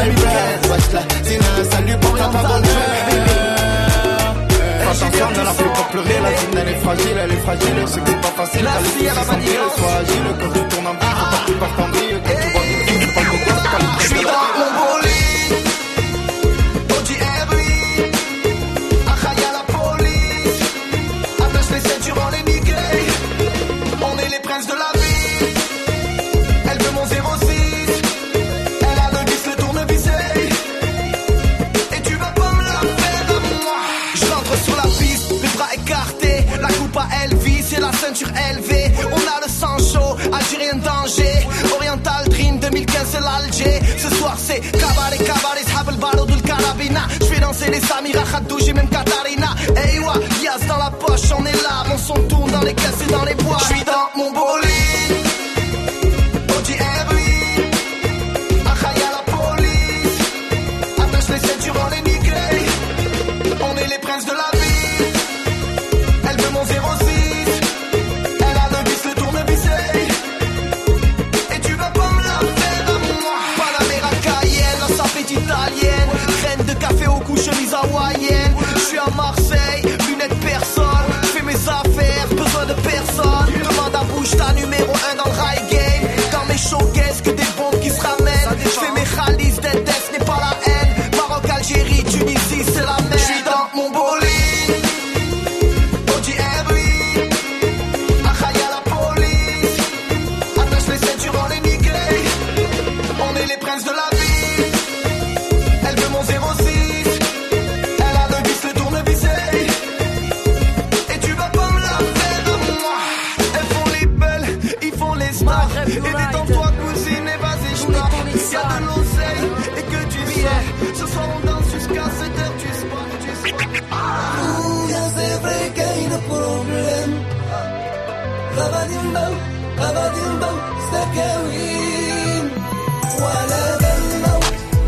elle 0.00 0.14
pleure. 0.14 0.64
La 0.94 1.22
zina, 1.22 1.44
ça 1.70 1.80
lui 1.82 1.96
portera 2.00 2.30
pas 2.30 2.42
bonheur. 2.48 3.24
Attention, 4.90 5.30
ne 5.30 5.44
la 5.44 5.52
fais 5.52 5.64
pas 5.64 5.86
pleurer, 5.90 6.20
la 6.22 6.36
zine 6.36 6.58
elle 6.58 6.68
est 6.68 6.80
fragile, 6.80 7.16
elle 7.24 7.32
est 7.32 7.42
fragile, 7.42 7.84
c'est 7.86 8.00
que 8.00 8.10
c'est 8.10 8.20
pas 8.22 8.28
facile, 8.28 8.64
t'as 8.64 8.80
les 8.80 8.88
filles 8.88 9.08
sentir, 9.24 9.60
sois 9.76 9.94
agile, 10.00 10.28
quand 10.40 10.52
tu 10.54 10.60
tournes 10.68 10.86
en 10.86 10.94
faut 10.94 11.30
pas 11.30 11.36
que 11.44 11.46
tu 11.46 11.58
partes 11.58 11.80
en 11.80 11.88
vrille, 11.88 12.20
quand 12.24 12.34
tu 12.40 12.48
vois 12.52 12.63
Oriental 41.04 42.28
Dream 42.30 42.58
2015 42.60 43.08
c'est 43.12 43.20
l'Alger. 43.20 43.80
Ce 43.98 44.08
soir 44.16 44.36
c'est 44.38 44.60
cabaret, 44.60 45.18
cabaret, 45.18 45.60
Shab 45.68 45.90
le 45.90 46.40
Carabina. 46.40 47.02
Je 47.20 47.26
fais 47.26 47.40
danser 47.40 47.70
les 47.70 47.80
Samira, 47.80 48.22
Khadouji, 48.22 48.72
même 48.72 48.88
Katarina. 48.88 49.54
Hey 49.76 49.98
wa, 49.98 50.14
Yas 50.42 50.66
dans 50.66 50.78
la 50.78 50.90
poche, 50.90 51.30
on 51.36 51.44
est 51.44 51.62
là, 51.62 51.84
mon 51.88 51.98
son 51.98 52.14
tourne 52.26 52.50
dans 52.50 52.62
les 52.62 52.72
caisses 52.74 53.06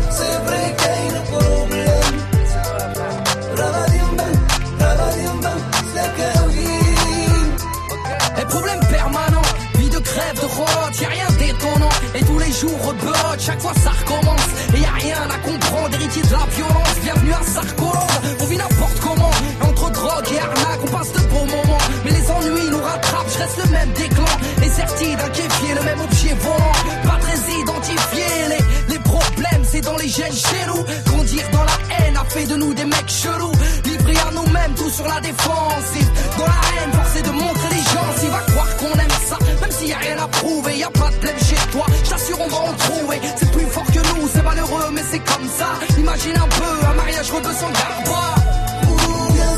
C'est 0.09 0.37
vrai 0.45 0.75
qu'il 0.77 0.87
y 0.87 1.15
a 1.15 1.17
un 1.17 1.23
problème. 1.31 2.15
C'est 8.35 8.47
problème 8.47 8.79
permanent. 8.89 9.41
Vie 9.75 9.89
de 9.89 9.99
crève, 9.99 10.35
de 10.35 10.45
route, 10.45 11.01
y'a 11.01 11.07
a 11.07 11.11
rien 11.11 11.27
détonnant. 11.39 11.89
Et 12.15 12.23
tous 12.23 12.39
les 12.39 12.51
jours, 12.51 12.93
bot, 13.01 13.39
chaque 13.39 13.61
fois 13.61 13.73
ça 13.83 13.91
recommence. 13.91 14.47
Et 14.75 14.79
y'a 14.81 14.89
a 14.89 14.93
rien 14.93 15.21
à 15.29 15.37
comprendre, 15.47 15.95
héritier 15.95 16.23
de 16.23 16.31
la 16.31 16.45
violence. 16.55 16.99
Bienvenue 17.03 17.33
à 17.33 17.43
Sacco, 17.43 17.91
on 18.39 18.45
vit 18.45 18.57
n'importe 18.57 18.99
comment. 18.99 19.31
Entre 19.61 19.89
drogue 19.91 20.27
et 20.33 20.39
arnaque, 20.39 20.79
on 20.83 20.87
passe 20.87 21.13
de 21.13 21.19
poumon 21.19 21.66
le 23.57 23.71
même 23.71 23.91
déclin. 23.93 24.33
Les 24.61 24.69
RT 24.69 25.17
d'un 25.17 25.29
kéfier, 25.29 25.73
le 25.75 25.83
même 25.83 26.01
objet 26.01 26.35
volant. 26.41 26.77
Pas 27.03 27.19
très 27.19 27.37
identifié, 27.61 28.25
les, 28.49 28.93
les 28.93 28.99
problèmes, 28.99 29.63
c'est 29.63 29.81
dans 29.81 29.97
les 29.97 30.09
gènes 30.09 30.33
chez 30.33 30.63
nous. 30.67 30.83
Grandir 31.05 31.43
dans 31.51 31.63
la 31.63 31.77
haine 31.97 32.17
a 32.17 32.25
fait 32.25 32.45
de 32.45 32.55
nous 32.55 32.73
des 32.73 32.85
mecs 32.85 33.09
chelous. 33.09 33.51
Livrés 33.85 34.19
à 34.27 34.31
nous-mêmes, 34.31 34.73
tout 34.75 34.89
sur 34.89 35.07
la 35.07 35.19
défensive. 35.21 36.09
Dans 36.37 36.45
la 36.45 36.61
haine, 36.73 36.91
forcé 36.93 37.21
de 37.21 37.31
montrer 37.31 37.69
les 37.75 37.83
gens. 37.93 38.09
S'il 38.17 38.29
va 38.29 38.39
croire 38.51 38.77
qu'on 38.77 38.99
aime 38.99 39.17
ça, 39.29 39.37
même 39.61 39.71
s'il 39.71 39.89
y 39.89 39.93
a 39.93 39.97
rien 39.97 40.17
à 40.17 40.27
prouver, 40.27 40.77
y 40.77 40.83
a 40.83 40.89
pas 40.89 41.09
de 41.11 41.17
blême 41.17 41.39
chez 41.39 41.71
toi. 41.71 41.85
J'assure, 42.09 42.37
on 42.39 42.47
va 42.47 42.57
en 42.57 42.73
trouver. 42.73 43.19
C'est 43.37 43.51
plus 43.51 43.65
fort 43.65 43.85
que 43.85 43.99
nous, 43.99 44.27
c'est 44.33 44.43
malheureux, 44.43 44.89
mais 44.93 45.03
c'est 45.09 45.19
comme 45.19 45.47
ça. 45.57 45.69
Imagine 45.97 46.37
un 46.37 46.47
peu 46.47 46.87
un 46.89 46.93
mariage 46.93 47.31
rebeu 47.31 47.53
sans 47.53 47.71
garde. 47.71 48.07
Ouh, 48.89 49.33
bien. 49.33 49.57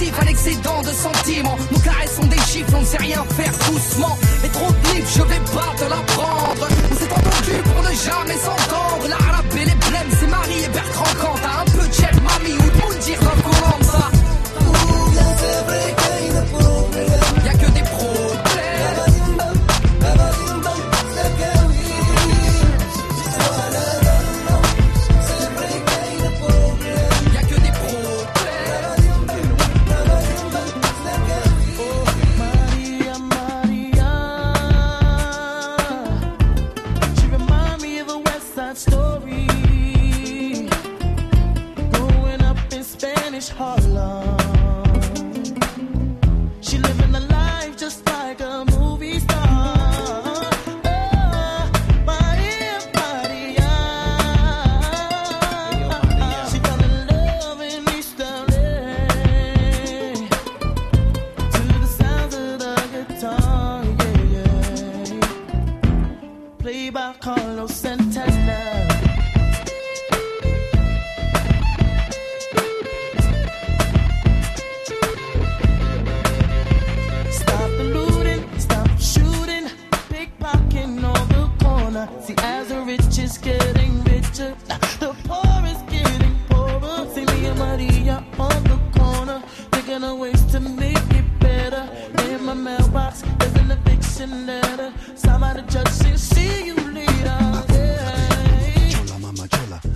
passif 0.00 0.18
à 0.20 0.24
l'excédent 0.24 0.82
de 0.82 0.88
sentiments. 0.88 1.56
nous 1.70 1.78
caressons 1.80 2.26
des 2.26 2.38
chiffres, 2.38 2.72
on 2.74 2.80
ne 2.80 2.84
sait 2.84 2.98
rien 2.98 3.24
faire 3.36 3.52
doucement. 3.70 4.16
Et 4.44 4.48
trop 4.48 4.70
de 4.70 4.80
je 5.06 5.22
vais 5.22 5.40
battre 5.54 5.88
la 5.88 6.00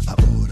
I 0.07 0.44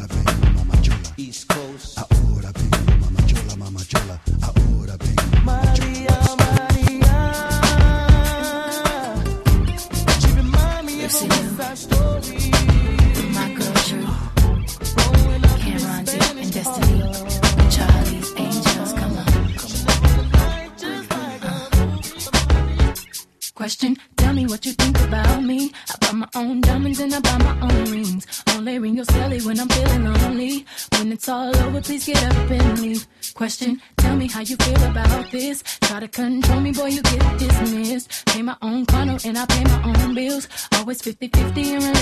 control 36.12 36.60
me, 36.60 36.72
boy, 36.72 36.86
you 36.86 37.02
get 37.02 37.38
dismissed. 37.38 38.26
Pay 38.26 38.42
my 38.42 38.56
own 38.62 38.86
condo 38.86 39.18
and 39.24 39.38
I 39.38 39.46
pay 39.46 39.64
my 39.64 39.82
own 39.84 40.14
bills. 40.14 40.46
Always 40.76 41.02
50 41.02 41.28
50 41.28 41.74
in 41.74 42.01